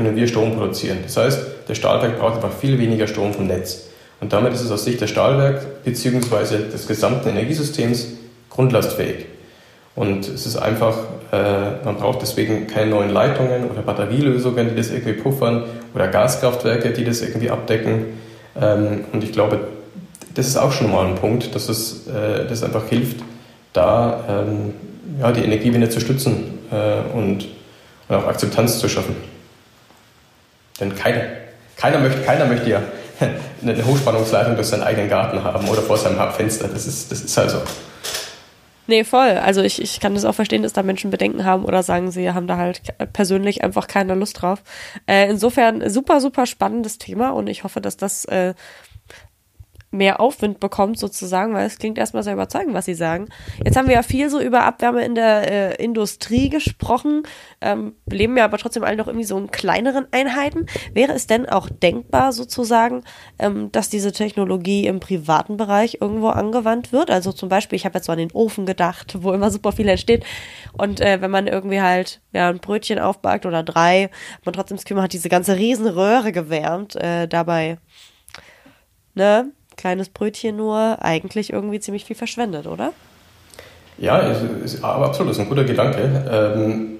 können 0.00 0.16
wir 0.16 0.26
Strom 0.26 0.56
produzieren. 0.56 0.98
Das 1.02 1.18
heißt, 1.18 1.40
der 1.68 1.74
Stahlwerk 1.74 2.18
braucht 2.18 2.36
einfach 2.36 2.52
viel 2.52 2.78
weniger 2.78 3.06
Strom 3.06 3.34
vom 3.34 3.46
Netz. 3.46 3.88
Und 4.20 4.32
damit 4.32 4.54
ist 4.54 4.62
es 4.62 4.70
aus 4.70 4.84
Sicht 4.84 5.00
der 5.00 5.08
Stahlwerk 5.08 5.84
bzw. 5.84 6.70
des 6.72 6.86
gesamten 6.86 7.28
Energiesystems 7.28 8.06
grundlastfähig. 8.48 9.26
Und 9.94 10.26
es 10.26 10.46
ist 10.46 10.56
einfach, 10.56 10.96
äh, 11.32 11.84
man 11.84 11.96
braucht 11.96 12.22
deswegen 12.22 12.66
keine 12.66 12.92
neuen 12.92 13.10
Leitungen 13.10 13.70
oder 13.70 13.82
Batterielösungen, 13.82 14.70
die 14.70 14.76
das 14.76 14.90
irgendwie 14.90 15.12
puffern 15.12 15.64
oder 15.94 16.08
Gaskraftwerke, 16.08 16.92
die 16.92 17.04
das 17.04 17.20
irgendwie 17.20 17.50
abdecken. 17.50 18.06
Ähm, 18.58 19.04
und 19.12 19.22
ich 19.22 19.32
glaube, 19.32 19.60
das 20.34 20.46
ist 20.46 20.56
auch 20.56 20.72
schon 20.72 20.90
mal 20.90 21.06
ein 21.06 21.16
Punkt, 21.16 21.54
dass 21.54 21.68
es 21.68 22.06
äh, 22.06 22.46
das 22.48 22.62
einfach 22.62 22.88
hilft, 22.88 23.18
da 23.74 24.46
ähm, 24.48 24.72
ja, 25.20 25.30
die 25.32 25.42
Energiewende 25.42 25.90
zu 25.90 26.00
stützen 26.00 26.58
äh, 26.70 27.14
und, 27.14 27.48
und 28.08 28.16
auch 28.16 28.26
Akzeptanz 28.26 28.78
zu 28.78 28.88
schaffen. 28.88 29.29
Denn 30.80 30.94
keiner, 30.96 31.22
keiner, 31.76 31.98
möchte, 31.98 32.22
keiner 32.22 32.46
möchte 32.46 32.70
ja 32.70 32.82
eine 33.62 33.86
Hochspannungsleitung 33.86 34.54
durch 34.54 34.68
seinen 34.68 34.82
eigenen 34.82 35.08
Garten 35.08 35.42
haben 35.44 35.68
oder 35.68 35.82
vor 35.82 35.96
seinem 35.96 36.18
Fenster. 36.32 36.68
Das 36.68 36.86
ist, 36.86 37.12
das 37.12 37.20
ist 37.20 37.36
halt 37.36 37.50
so. 37.50 37.62
Nee, 38.90 39.04
voll. 39.04 39.38
Also 39.38 39.62
ich, 39.62 39.80
ich 39.80 40.00
kann 40.00 40.14
das 40.14 40.24
auch 40.24 40.34
verstehen, 40.34 40.64
dass 40.64 40.72
da 40.72 40.82
Menschen 40.82 41.12
Bedenken 41.12 41.44
haben 41.44 41.64
oder 41.64 41.84
sagen, 41.84 42.10
sie 42.10 42.32
haben 42.32 42.48
da 42.48 42.56
halt 42.56 42.82
persönlich 43.12 43.62
einfach 43.62 43.86
keine 43.86 44.16
Lust 44.16 44.42
drauf. 44.42 44.64
Äh, 45.06 45.30
insofern 45.30 45.88
super, 45.88 46.20
super 46.20 46.44
spannendes 46.44 46.98
Thema 46.98 47.30
und 47.30 47.46
ich 47.46 47.62
hoffe, 47.62 47.80
dass 47.80 47.96
das 47.96 48.24
äh, 48.24 48.54
mehr 49.90 50.20
Aufwind 50.20 50.60
bekommt 50.60 50.98
sozusagen, 50.98 51.52
weil 51.52 51.66
es 51.66 51.78
klingt 51.78 51.98
erstmal 51.98 52.22
sehr 52.22 52.34
überzeugend, 52.34 52.74
was 52.74 52.84
Sie 52.84 52.94
sagen. 52.94 53.28
Jetzt 53.64 53.76
haben 53.76 53.88
wir 53.88 53.94
ja 53.94 54.02
viel 54.02 54.30
so 54.30 54.40
über 54.40 54.64
Abwärme 54.64 55.04
in 55.04 55.14
der 55.14 55.50
äh, 55.78 55.82
Industrie 55.82 56.48
gesprochen, 56.48 57.24
ähm, 57.60 57.94
leben 58.08 58.36
ja 58.36 58.44
aber 58.44 58.58
trotzdem 58.58 58.84
alle 58.84 58.96
noch 58.96 59.08
irgendwie 59.08 59.26
so 59.26 59.36
in 59.36 59.50
kleineren 59.50 60.06
Einheiten. 60.12 60.66
Wäre 60.94 61.12
es 61.12 61.26
denn 61.26 61.48
auch 61.48 61.68
denkbar 61.68 62.32
sozusagen, 62.32 63.02
ähm, 63.38 63.72
dass 63.72 63.88
diese 63.88 64.12
Technologie 64.12 64.86
im 64.86 65.00
privaten 65.00 65.56
Bereich 65.56 65.98
irgendwo 66.00 66.28
angewandt 66.28 66.92
wird? 66.92 67.10
Also 67.10 67.32
zum 67.32 67.48
Beispiel, 67.48 67.76
ich 67.76 67.84
habe 67.84 67.98
jetzt 67.98 68.06
so 68.06 68.12
an 68.12 68.18
den 68.18 68.32
Ofen 68.32 68.66
gedacht, 68.66 69.18
wo 69.20 69.32
immer 69.32 69.50
super 69.50 69.72
viel 69.72 69.88
entsteht 69.88 70.24
und 70.78 71.00
äh, 71.00 71.20
wenn 71.20 71.30
man 71.30 71.48
irgendwie 71.48 71.80
halt 71.80 72.20
ja 72.32 72.48
ein 72.48 72.60
Brötchen 72.60 73.00
aufbackt 73.00 73.44
oder 73.44 73.62
drei, 73.62 74.10
man 74.44 74.52
trotzdem 74.52 74.76
das 74.76 74.88
man 74.90 75.02
hat 75.02 75.12
diese 75.12 75.28
ganze 75.28 75.56
Riesenröhre 75.56 76.32
gewärmt, 76.32 76.96
äh, 76.96 77.26
dabei 77.26 77.78
ne, 79.14 79.52
kleines 79.80 80.08
Brötchen 80.10 80.56
nur 80.56 80.98
eigentlich 81.02 81.52
irgendwie 81.52 81.80
ziemlich 81.80 82.04
viel 82.04 82.16
verschwendet, 82.16 82.66
oder? 82.66 82.92
Ja, 83.98 84.18
ist, 84.18 84.42
ist, 84.64 84.84
absolut, 84.84 85.32
ist 85.32 85.40
ein 85.40 85.48
guter 85.48 85.64
Gedanke. 85.64 86.00
Ähm, 86.30 86.98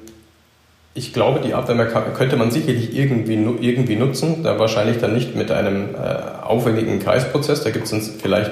ich 0.94 1.12
glaube, 1.12 1.40
die 1.40 1.54
Abwärme 1.54 1.86
könnte 1.86 2.36
man 2.36 2.50
sicherlich 2.50 2.96
irgendwie, 2.96 3.34
irgendwie 3.34 3.96
nutzen, 3.96 4.42
da 4.42 4.58
wahrscheinlich 4.58 4.98
dann 4.98 5.14
nicht 5.14 5.36
mit 5.36 5.50
einem 5.50 5.94
äh, 5.94 6.42
aufwendigen 6.42 6.98
Kreisprozess. 6.98 7.62
Da 7.62 7.70
gibt 7.70 7.90
es 7.90 8.08
vielleicht 8.20 8.50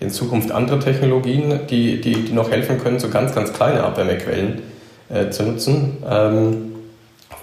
in 0.00 0.10
Zukunft 0.10 0.50
andere 0.50 0.78
Technologien, 0.78 1.60
die, 1.68 2.00
die, 2.00 2.24
die 2.24 2.32
noch 2.32 2.50
helfen 2.50 2.78
können, 2.78 2.98
so 2.98 3.08
ganz, 3.08 3.34
ganz 3.34 3.52
kleine 3.52 3.84
Abwärmequellen 3.84 4.62
äh, 5.08 5.30
zu 5.30 5.44
nutzen. 5.44 5.98
Ähm, 6.08 6.72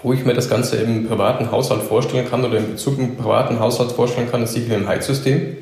wo 0.02 0.12
ich 0.12 0.24
mir 0.24 0.34
das 0.34 0.48
Ganze 0.48 0.76
im 0.76 1.08
privaten 1.08 1.50
Haushalt 1.50 1.82
vorstellen 1.82 2.28
kann 2.28 2.44
oder 2.44 2.58
in 2.58 2.72
Bezug 2.72 2.98
im 2.98 3.16
privaten 3.16 3.60
Haushalt 3.60 3.92
vorstellen 3.92 4.30
kann, 4.30 4.42
ist 4.42 4.54
sicher 4.54 4.74
im 4.74 4.88
Heizsystem. 4.88 5.56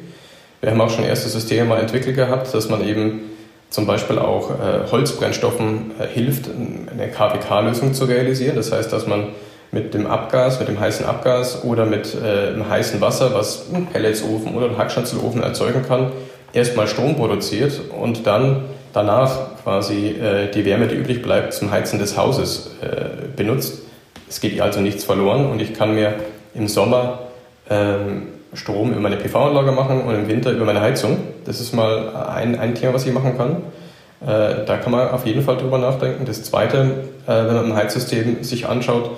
Wir 0.60 0.70
haben 0.70 0.80
auch 0.80 0.90
schon 0.90 1.04
erste 1.04 1.28
Systeme 1.28 1.64
mal 1.64 1.80
entwickelt 1.80 2.16
gehabt, 2.16 2.52
dass 2.52 2.68
man 2.68 2.86
eben 2.86 3.20
zum 3.70 3.86
Beispiel 3.86 4.18
auch 4.18 4.50
äh, 4.50 4.90
Holzbrennstoffen 4.90 5.92
äh, 5.98 6.06
hilft, 6.06 6.46
eine 6.48 7.08
KWK-Lösung 7.08 7.94
zu 7.94 8.06
realisieren. 8.06 8.56
Das 8.56 8.72
heißt, 8.72 8.92
dass 8.92 9.06
man 9.06 9.28
mit 9.70 9.92
dem 9.92 10.06
Abgas, 10.06 10.58
mit 10.58 10.68
dem 10.68 10.80
heißen 10.80 11.04
Abgas 11.04 11.64
oder 11.64 11.84
mit 11.84 12.14
äh, 12.14 12.52
dem 12.54 12.68
heißen 12.68 13.00
Wasser, 13.00 13.34
was 13.34 13.66
ein 13.72 13.86
Pelletsofen 13.86 14.54
oder 14.54 14.66
ein 14.66 14.78
Hackschnitzelofen 14.78 15.42
erzeugen 15.42 15.84
kann, 15.86 16.12
erstmal 16.52 16.88
Strom 16.88 17.16
produziert 17.16 17.80
und 18.00 18.26
dann 18.26 18.64
danach 18.94 19.62
quasi 19.62 20.08
äh, 20.08 20.50
die 20.50 20.64
Wärme, 20.64 20.88
die 20.88 20.96
übrig 20.96 21.22
bleibt, 21.22 21.52
zum 21.52 21.70
Heizen 21.70 21.98
des 21.98 22.16
Hauses 22.16 22.70
äh, 22.80 23.28
benutzt. 23.36 23.82
Es 24.28 24.40
geht 24.40 24.58
also 24.60 24.80
nichts 24.80 25.04
verloren 25.04 25.46
und 25.46 25.60
ich 25.60 25.74
kann 25.74 25.94
mir 25.94 26.14
im 26.54 26.68
Sommer 26.68 27.20
ähm, 27.68 28.28
Strom 28.54 28.92
über 28.92 29.00
meine 29.00 29.16
PV-Anlage 29.16 29.72
machen 29.72 30.02
und 30.02 30.14
im 30.14 30.28
Winter 30.28 30.50
über 30.52 30.64
meine 30.64 30.80
Heizung. 30.80 31.18
Das 31.44 31.60
ist 31.60 31.74
mal 31.74 32.14
ein, 32.14 32.58
ein 32.58 32.74
Thema, 32.74 32.94
was 32.94 33.06
ich 33.06 33.12
machen 33.12 33.36
kann. 33.36 33.56
Äh, 34.20 34.64
da 34.64 34.78
kann 34.78 34.92
man 34.92 35.10
auf 35.10 35.26
jeden 35.26 35.42
Fall 35.42 35.56
drüber 35.56 35.78
nachdenken. 35.78 36.24
Das 36.24 36.42
Zweite, 36.42 37.04
äh, 37.26 37.30
wenn 37.30 37.54
man 37.54 37.64
ein 37.66 37.76
Heizsystem 37.76 38.42
sich 38.42 38.66
anschaut, 38.66 39.10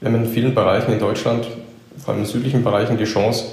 wir 0.00 0.10
haben 0.10 0.24
in 0.24 0.26
vielen 0.26 0.54
Bereichen 0.54 0.92
in 0.92 0.98
Deutschland, 0.98 1.46
vor 1.96 2.12
allem 2.12 2.24
in 2.24 2.28
südlichen 2.28 2.64
Bereichen, 2.64 2.98
die 2.98 3.04
Chance, 3.04 3.44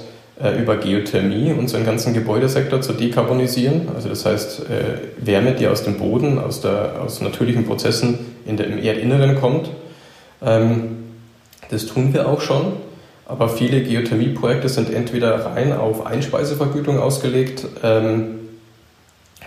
äh, 0.42 0.58
über 0.60 0.76
Geothermie 0.76 1.52
unseren 1.52 1.84
ganzen 1.84 2.12
Gebäudesektor 2.12 2.80
zu 2.80 2.92
dekarbonisieren. 2.92 3.88
Also 3.94 4.08
das 4.08 4.26
heißt, 4.26 4.60
äh, 4.60 5.24
Wärme, 5.24 5.52
die 5.52 5.68
aus 5.68 5.84
dem 5.84 5.98
Boden, 5.98 6.38
aus, 6.38 6.60
der, 6.60 7.00
aus 7.02 7.20
natürlichen 7.20 7.66
Prozessen 7.66 8.18
in 8.46 8.56
der, 8.56 8.66
im 8.66 8.78
Erdinneren 8.78 9.36
kommt. 9.38 9.70
Ähm, 10.42 11.04
das 11.70 11.86
tun 11.86 12.12
wir 12.12 12.28
auch 12.28 12.40
schon. 12.40 12.72
Aber 13.30 13.48
viele 13.48 13.80
Geothermieprojekte 13.82 14.68
sind 14.68 14.92
entweder 14.92 15.46
rein 15.46 15.72
auf 15.72 16.04
Einspeisevergütung 16.04 16.98
ausgelegt 16.98 17.64
ähm, 17.84 18.40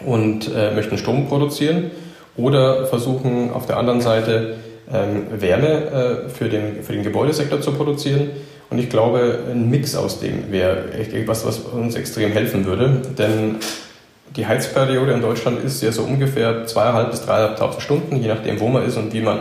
und 0.06 0.50
äh, 0.56 0.74
möchten 0.74 0.98
Strom 0.98 1.28
produzieren 1.28 1.92
oder 2.38 2.86
versuchen 2.86 3.52
auf 3.52 3.66
der 3.66 3.76
anderen 3.76 4.00
Seite 4.00 4.56
ähm, 4.92 5.26
Wärme 5.38 5.68
äh, 5.68 6.30
für, 6.30 6.48
den, 6.48 6.82
für 6.82 6.94
den 6.94 7.04
Gebäudesektor 7.04 7.60
zu 7.60 7.74
produzieren. 7.74 8.30
Und 8.70 8.80
ich 8.80 8.90
glaube, 8.90 9.40
ein 9.52 9.70
Mix 9.70 9.98
aus 9.98 10.22
dem 10.22 10.50
wäre 10.50 10.94
etwas, 10.94 11.46
was 11.46 11.60
uns 11.60 11.96
extrem 11.96 12.32
helfen 12.32 12.66
würde. 12.66 13.02
Denn 13.18 13.58
die 14.38 14.48
Heizperiode 14.48 15.12
in 15.12 15.22
Deutschland 15.22 15.62
ist 15.62 15.84
ja 15.84 15.92
so 15.92 16.04
ungefähr 16.04 16.66
zweieinhalb 16.68 17.12
bis 17.12 17.22
dreieinhalbtausend 17.26 17.84
Stunden, 17.84 18.16
je 18.16 18.30
nachdem, 18.30 18.62
wo 18.62 18.70
man 18.70 18.86
ist 18.86 18.96
und 18.96 19.14
wie 19.14 19.22
man 19.22 19.40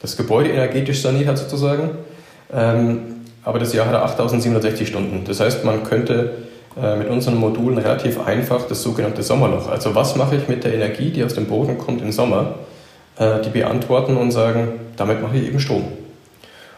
das 0.00 0.16
Gebäude 0.16 0.48
energetisch 0.48 1.02
saniert 1.02 1.28
hat 1.28 1.36
sozusagen. 1.36 1.90
Ähm, 2.50 3.14
aber 3.44 3.58
das 3.58 3.72
Jahr 3.72 3.86
hat 3.86 3.94
8760 3.94 4.88
Stunden. 4.88 5.24
Das 5.26 5.40
heißt, 5.40 5.64
man 5.64 5.84
könnte 5.84 6.32
äh, 6.80 6.96
mit 6.96 7.08
unseren 7.08 7.36
Modulen 7.36 7.78
relativ 7.78 8.20
einfach 8.26 8.66
das 8.66 8.82
sogenannte 8.82 9.22
Sommerloch, 9.22 9.68
also 9.68 9.94
was 9.94 10.16
mache 10.16 10.36
ich 10.36 10.48
mit 10.48 10.64
der 10.64 10.74
Energie, 10.74 11.10
die 11.10 11.22
aus 11.22 11.34
dem 11.34 11.46
Boden 11.46 11.78
kommt 11.78 12.02
im 12.02 12.10
Sommer, 12.10 12.56
äh, 13.18 13.40
die 13.42 13.50
beantworten 13.50 14.16
und 14.16 14.32
sagen, 14.32 14.68
damit 14.96 15.22
mache 15.22 15.36
ich 15.36 15.46
eben 15.46 15.60
Strom. 15.60 15.84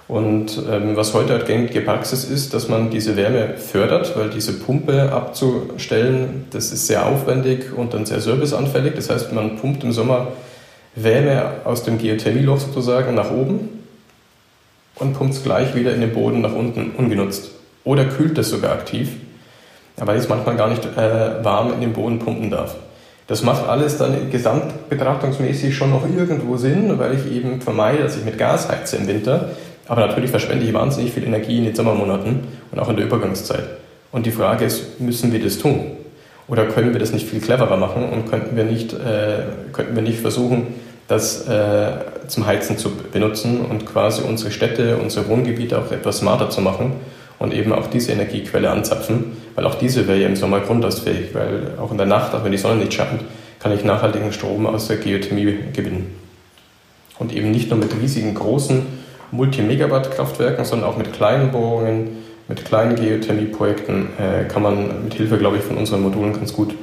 Und 0.09 0.63
ähm, 0.71 0.95
was 0.95 1.15
heute 1.15 1.33
halt 1.33 1.47
gängige 1.47 1.81
Praxis 1.81 2.25
ist, 2.25 2.55
dass 2.55 2.69
man 2.69 2.91
diese 2.91 3.17
Wärme 3.17 3.55
fördert, 3.57 4.17
weil 4.17 4.31
diese 4.31 4.53
Pumpe 4.53 5.13
abzustellen, 5.13 6.47
das 6.53 6.71
ist 6.71 6.87
sehr 6.87 7.07
aufwendig 7.07 7.77
und 7.77 7.93
dann 7.93 8.07
sehr 8.07 8.21
serviceanfällig. 8.21 8.95
Das 8.95 9.11
heißt, 9.11 9.33
man 9.33 9.57
pumpt 9.57 9.83
im 9.83 9.91
Sommer 9.91 10.29
Wärme 10.95 11.51
aus 11.65 11.83
dem 11.83 11.99
Geothermieloch 11.99 12.61
sozusagen 12.61 13.15
nach 13.17 13.33
oben 13.33 13.76
und 14.99 15.15
pumpt 15.15 15.35
es 15.35 15.43
gleich 15.43 15.75
wieder 15.75 15.95
in 15.95 16.01
den 16.01 16.13
Boden 16.13 16.41
nach 16.41 16.55
unten 16.55 16.93
ungenutzt. 16.97 17.51
Oder 17.85 18.05
kühlt 18.07 18.37
es 18.39 18.51
sogar 18.51 18.73
aktiv, 18.73 19.11
weil 19.97 20.17
es 20.17 20.29
manchmal 20.29 20.57
gar 20.57 20.69
nicht 20.69 20.85
äh, 20.85 21.45
warm 21.45 21.73
in 21.73 21.81
den 21.81 21.93
Boden 21.93 22.19
pumpen 22.19 22.51
darf. 22.51 22.77
Das 23.29 23.43
macht 23.43 23.69
alles 23.69 23.99
dann 23.99 24.31
gesamtbetrachtungsmäßig 24.31 25.77
schon 25.77 25.91
noch 25.91 26.05
irgendwo 26.09 26.57
Sinn, 26.57 26.99
weil 26.99 27.15
ich 27.15 27.31
eben 27.31 27.61
vermeide, 27.61 28.03
dass 28.03 28.17
ich 28.17 28.25
mit 28.25 28.39
Gas 28.39 28.69
heize 28.69 28.97
im 28.97 29.09
Winter. 29.09 29.51
Aber 29.89 30.07
natürlich 30.07 30.31
verschwende 30.31 30.65
ich 30.65 30.73
wahnsinnig 30.73 31.13
viel 31.13 31.25
Energie 31.25 31.59
in 31.59 31.65
den 31.65 31.75
Sommermonaten 31.75 32.41
und 32.71 32.79
auch 32.79 32.89
in 32.89 32.97
der 32.97 33.07
Übergangszeit. 33.07 33.65
Und 34.13 34.27
die 34.27 34.31
Frage 34.31 34.65
ist, 34.65 35.01
müssen 35.01 35.33
wir 35.33 35.43
das 35.43 35.59
tun? 35.59 35.93
Oder 36.49 36.67
können 36.67 36.93
wir 36.93 37.01
das 37.01 37.13
nicht 37.13 37.29
viel 37.29 37.41
cleverer 37.41 37.77
machen 37.77 38.09
und 38.09 38.31
könnten 38.31 38.57
wir 38.57 38.65
nicht, 38.65 38.93
äh, 38.93 39.43
könnten 39.73 39.97
wir 39.97 40.03
nicht 40.03 40.21
versuchen, 40.21 40.69
das 41.09 41.47
äh, 41.49 41.93
zum 42.27 42.47
Heizen 42.47 42.79
zu 42.79 42.91
benutzen 43.13 43.61
und 43.61 43.87
quasi 43.87 44.23
unsere 44.23 44.51
Städte, 44.51 44.97
unsere 44.97 45.29
Wohngebiete 45.29 45.79
auch 45.79 45.93
etwas 45.93 46.19
smarter 46.19 46.51
zu 46.51 46.61
machen 46.61 46.93
und 47.39 47.55
eben 47.55 47.73
auch 47.73 47.87
diese 47.87 48.13
Energiequelle 48.13 48.71
anzapfen, 48.71 49.37
weil 49.55 49.67
auch 49.67 49.77
diese 49.77 50.09
wäre 50.09 50.19
ja 50.19 50.27
im 50.27 50.37
Sommer 50.37 50.61
grundlastfähig, 50.61 51.35
weil 51.35 51.75
auch 51.81 51.91
in 51.93 51.99
der 51.99 52.07
Nacht, 52.07 52.35
auch 52.35 52.45
wenn 52.45 52.53
die 52.53 52.59
Sonne 52.59 52.77
nicht 52.77 52.95
scheint, 52.95 53.23
kann 53.61 53.73
ich 53.73 53.85
nachhaltigen 53.85 54.33
Strom 54.33 54.67
aus 54.67 54.89
der 54.89 54.97
Geothermie 54.97 55.59
gewinnen. 55.73 56.15
Und 57.19 57.35
eben 57.35 57.51
nicht 57.51 57.71
nur 57.71 57.79
mit 57.79 57.91
riesigen, 58.01 58.35
großen 58.35 58.83
Multi-Megawatt-Kraftwerken, 59.31 60.65
sondern 60.65 60.91
auch 60.91 60.97
mit 60.97 61.13
kleinen 61.13 61.51
Bohrungen, 61.51 62.19
mit 62.49 62.65
kleinen 62.65 62.97
Geothermieprojekten 62.97 64.09
äh, 64.19 64.45
kann 64.45 64.63
man 64.63 65.05
mit 65.05 65.15
Hilfe, 65.15 65.39
glaube 65.39 65.57
ich, 65.57 65.63
von 65.63 65.77
unseren 65.77 66.03
Modulen 66.03 66.33
ganz 66.33 66.53
gut 66.53 66.75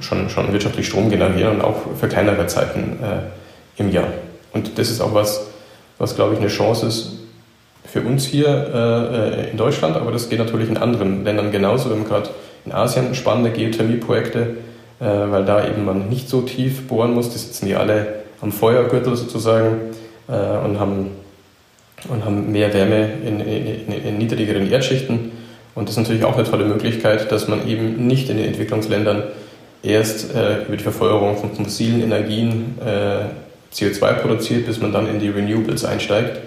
schon, 0.00 0.28
schon 0.28 0.52
wirtschaftlich 0.52 0.88
Strom 0.88 1.08
generieren 1.08 1.56
und 1.56 1.60
auch 1.62 1.76
für 1.98 2.08
kleinere 2.08 2.46
Zeiten 2.48 2.98
äh, 3.02 3.80
im 3.80 3.92
Jahr. 3.92 4.08
Und 4.52 4.76
das 4.78 4.90
ist 4.90 5.00
auch 5.00 5.14
was, 5.14 5.46
was, 5.98 6.16
glaube 6.16 6.34
ich, 6.34 6.40
eine 6.40 6.48
Chance 6.48 6.86
ist, 6.86 7.20
für 7.84 8.02
uns 8.02 8.24
hier 8.24 8.48
äh, 8.48 9.50
in 9.50 9.56
Deutschland, 9.56 9.96
aber 9.96 10.12
das 10.12 10.28
geht 10.28 10.38
natürlich 10.38 10.68
in 10.68 10.76
anderen 10.76 11.24
Ländern 11.24 11.50
genauso. 11.50 11.88
Wir 11.88 11.96
haben 11.96 12.06
gerade 12.06 12.30
in 12.64 12.72
Asien 12.72 13.14
spannende 13.14 13.50
Geothermieprojekte, 13.50 14.56
äh, 15.00 15.04
weil 15.04 15.44
da 15.44 15.66
eben 15.66 15.84
man 15.84 16.08
nicht 16.08 16.28
so 16.28 16.42
tief 16.42 16.86
bohren 16.86 17.14
muss. 17.14 17.30
Die 17.30 17.38
sitzen 17.38 17.66
die 17.66 17.74
alle 17.74 18.20
am 18.40 18.52
Feuergürtel 18.52 19.16
sozusagen 19.16 19.80
äh, 20.28 20.32
und, 20.64 20.78
haben, 20.78 21.10
und 22.08 22.24
haben 22.24 22.52
mehr 22.52 22.72
Wärme 22.72 23.10
in, 23.26 23.40
in, 23.40 23.92
in 23.92 24.18
niedrigeren 24.18 24.70
Erdschichten. 24.70 25.32
Und 25.80 25.88
das 25.88 25.94
ist 25.96 26.02
natürlich 26.02 26.24
auch 26.24 26.36
eine 26.36 26.44
tolle 26.44 26.66
Möglichkeit, 26.66 27.32
dass 27.32 27.48
man 27.48 27.66
eben 27.66 28.06
nicht 28.06 28.28
in 28.28 28.36
den 28.36 28.44
Entwicklungsländern 28.48 29.22
erst 29.82 30.34
äh, 30.34 30.64
über 30.64 30.76
die 30.76 30.82
Verfeuerung 30.82 31.38
von 31.38 31.54
fossilen 31.54 32.02
Energien 32.02 32.76
äh, 32.84 33.74
CO2 33.74 34.12
produziert, 34.12 34.66
bis 34.66 34.78
man 34.78 34.92
dann 34.92 35.08
in 35.08 35.20
die 35.20 35.30
Renewables 35.30 35.86
einsteigt, 35.86 36.38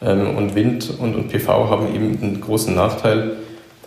ähm, 0.00 0.36
und 0.36 0.54
Wind 0.54 0.94
und, 0.96 1.16
und 1.16 1.28
PV 1.28 1.68
haben 1.68 1.92
eben 1.92 2.22
einen 2.22 2.40
großen 2.40 2.72
Nachteil, 2.72 3.32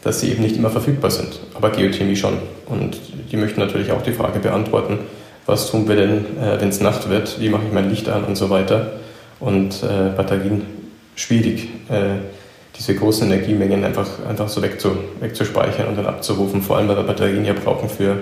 dass 0.03 0.19
sie 0.19 0.29
eben 0.29 0.43
nicht 0.43 0.57
immer 0.57 0.69
verfügbar 0.69 1.09
sind, 1.09 1.39
aber 1.53 1.69
Geothermie 1.69 2.17
schon. 2.17 2.33
Und 2.65 2.97
die 3.31 3.37
möchten 3.37 3.61
natürlich 3.61 3.93
auch 3.93 4.01
die 4.01 4.11
Frage 4.11 4.39
beantworten, 4.39 4.99
was 5.45 5.71
tun 5.71 5.87
wir 5.87 5.95
denn, 5.95 6.25
äh, 6.37 6.59
wenn 6.59 6.67
es 6.67 6.81
Nacht 6.81 7.09
wird, 7.09 7.39
wie 7.39 7.47
mache 7.47 7.63
ich 7.65 7.73
mein 7.73 7.89
Licht 7.89 8.09
an 8.09 8.25
und 8.25 8.35
so 8.35 8.49
weiter. 8.49 8.91
Und 9.39 9.83
äh, 9.83 10.09
Batterien 10.17 10.63
schwierig, 11.15 11.69
äh, 11.87 12.17
diese 12.81 12.95
großen 12.95 13.31
Energiemengen 13.31 13.83
einfach, 13.83 14.25
einfach 14.27 14.49
so 14.49 14.59
wegzu, 14.63 14.89
wegzuspeichern 15.19 15.87
und 15.87 15.97
dann 15.97 16.07
abzurufen, 16.07 16.63
vor 16.63 16.77
allem 16.77 16.87
weil 16.87 16.95
wir 16.95 17.03
Batterien 17.03 17.45
ja 17.45 17.53
brauchen 17.53 17.87
für 17.87 18.15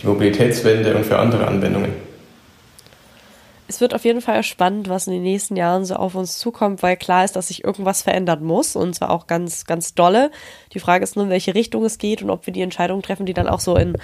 die 0.00 0.06
Mobilitätswende 0.06 0.96
und 0.96 1.04
für 1.04 1.18
andere 1.18 1.46
Anwendungen 1.46 2.05
es 3.68 3.80
wird 3.80 3.94
auf 3.94 4.04
jeden 4.04 4.20
Fall 4.20 4.42
spannend, 4.42 4.88
was 4.88 5.06
in 5.06 5.12
den 5.12 5.22
nächsten 5.22 5.56
Jahren 5.56 5.84
so 5.84 5.96
auf 5.96 6.14
uns 6.14 6.38
zukommt, 6.38 6.82
weil 6.82 6.96
klar 6.96 7.24
ist, 7.24 7.34
dass 7.34 7.48
sich 7.48 7.64
irgendwas 7.64 8.02
verändern 8.02 8.44
muss 8.44 8.76
und 8.76 8.94
zwar 8.94 9.10
auch 9.10 9.26
ganz, 9.26 9.64
ganz 9.66 9.94
dolle. 9.94 10.30
Die 10.72 10.78
Frage 10.78 11.02
ist 11.02 11.16
nur, 11.16 11.24
in 11.24 11.30
welche 11.30 11.54
Richtung 11.54 11.84
es 11.84 11.98
geht 11.98 12.22
und 12.22 12.30
ob 12.30 12.46
wir 12.46 12.52
die 12.52 12.62
Entscheidungen 12.62 13.02
treffen, 13.02 13.26
die 13.26 13.34
dann 13.34 13.48
auch 13.48 13.60
so 13.60 13.76
in 13.76 13.96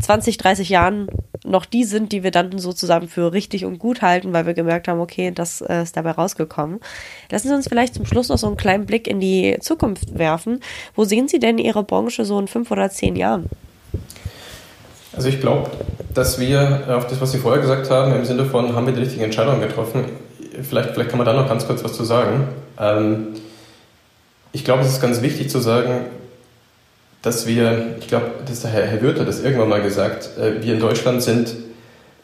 20, 0.00 0.36
30 0.36 0.68
Jahren 0.68 1.08
noch 1.44 1.64
die 1.64 1.84
sind, 1.84 2.12
die 2.12 2.22
wir 2.22 2.30
dann 2.30 2.58
sozusagen 2.58 3.08
für 3.08 3.32
richtig 3.32 3.64
und 3.64 3.78
gut 3.78 4.02
halten, 4.02 4.32
weil 4.32 4.46
wir 4.46 4.54
gemerkt 4.54 4.88
haben, 4.88 5.00
okay, 5.00 5.30
das 5.30 5.60
äh, 5.62 5.82
ist 5.82 5.96
dabei 5.96 6.10
rausgekommen. 6.10 6.80
Lassen 7.30 7.48
Sie 7.48 7.54
uns 7.54 7.68
vielleicht 7.68 7.94
zum 7.94 8.04
Schluss 8.04 8.28
noch 8.28 8.38
so 8.38 8.46
einen 8.46 8.56
kleinen 8.56 8.84
Blick 8.84 9.06
in 9.06 9.20
die 9.20 9.56
Zukunft 9.60 10.18
werfen. 10.18 10.60
Wo 10.94 11.04
sehen 11.04 11.28
Sie 11.28 11.38
denn 11.38 11.58
Ihre 11.58 11.84
Branche 11.84 12.24
so 12.24 12.38
in 12.38 12.48
fünf 12.48 12.70
oder 12.70 12.90
zehn 12.90 13.16
Jahren? 13.16 13.48
Also 15.16 15.28
ich 15.28 15.40
glaube, 15.40 15.70
dass 16.12 16.38
wir 16.38 16.84
auf 16.88 17.06
das, 17.06 17.20
was 17.20 17.32
Sie 17.32 17.38
vorher 17.38 17.60
gesagt 17.60 17.90
haben, 17.90 18.14
im 18.14 18.26
Sinne 18.26 18.44
von, 18.44 18.76
haben 18.76 18.86
wir 18.86 18.92
die 18.92 19.00
richtigen 19.00 19.24
Entscheidungen 19.24 19.62
getroffen, 19.62 20.04
vielleicht, 20.62 20.90
vielleicht 20.90 21.08
kann 21.08 21.18
man 21.18 21.26
da 21.26 21.32
noch 21.32 21.48
ganz 21.48 21.66
kurz 21.66 21.82
was 21.82 21.94
zu 21.94 22.04
sagen. 22.04 22.48
Ähm, 22.78 23.28
ich 24.52 24.64
glaube, 24.64 24.82
es 24.82 24.88
ist 24.88 25.00
ganz 25.00 25.22
wichtig 25.22 25.48
zu 25.48 25.58
sagen, 25.58 26.06
dass 27.22 27.46
wir, 27.46 27.96
ich 27.98 28.08
glaube, 28.08 28.26
das 28.44 28.58
ist 28.58 28.66
Herr, 28.66 28.86
Herr 28.86 29.00
Würther 29.00 29.24
das 29.24 29.40
irgendwann 29.40 29.70
mal 29.70 29.82
gesagt, 29.82 30.30
äh, 30.38 30.62
wir 30.62 30.74
in 30.74 30.80
Deutschland 30.80 31.22
sind 31.22 31.54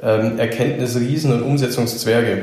ähm, 0.03 0.39
Erkenntnisriesen 0.39 1.33
und 1.33 1.43
Umsetzungszwerge. 1.43 2.43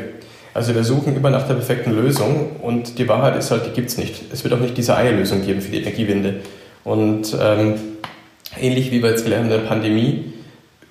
Also 0.55 0.73
wir 0.73 0.83
suchen 0.83 1.15
immer 1.15 1.29
nach 1.29 1.47
der 1.47 1.53
perfekten 1.53 1.91
Lösung 1.91 2.55
und 2.61 2.97
die 2.97 3.07
Wahrheit 3.07 3.37
ist 3.37 3.51
halt, 3.51 3.67
die 3.67 3.71
gibt 3.71 3.89
es 3.89 3.97
nicht. 3.97 4.23
Es 4.33 4.43
wird 4.43 4.53
auch 4.53 4.59
nicht 4.59 4.75
diese 4.75 4.95
eine 4.95 5.11
Lösung 5.11 5.45
geben 5.45 5.61
für 5.61 5.71
die 5.71 5.77
Energiewende. 5.77 6.41
Und 6.83 7.37
ähm, 7.39 7.75
ähnlich 8.59 8.91
wie 8.91 9.03
wir 9.03 9.11
jetzt 9.11 9.23
gelernt 9.23 9.45
haben 9.45 9.53
in 9.53 9.61
der 9.61 9.67
Pandemie, 9.67 10.33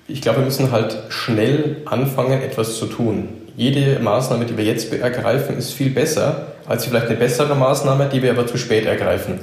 ich 0.09 0.21
glaube, 0.21 0.39
wir 0.39 0.45
müssen 0.45 0.71
halt 0.71 0.97
schnell 1.09 1.77
anfangen, 1.85 2.41
etwas 2.41 2.77
zu 2.77 2.87
tun. 2.87 3.29
Jede 3.55 3.99
Maßnahme, 3.99 4.45
die 4.45 4.57
wir 4.57 4.65
jetzt 4.65 4.91
ergreifen, 4.91 5.57
ist 5.57 5.73
viel 5.73 5.91
besser 5.91 6.47
als 6.65 6.85
vielleicht 6.85 7.07
eine 7.07 7.15
bessere 7.15 7.55
Maßnahme, 7.55 8.09
die 8.11 8.21
wir 8.21 8.31
aber 8.31 8.47
zu 8.47 8.57
spät 8.57 8.85
ergreifen. 8.85 9.39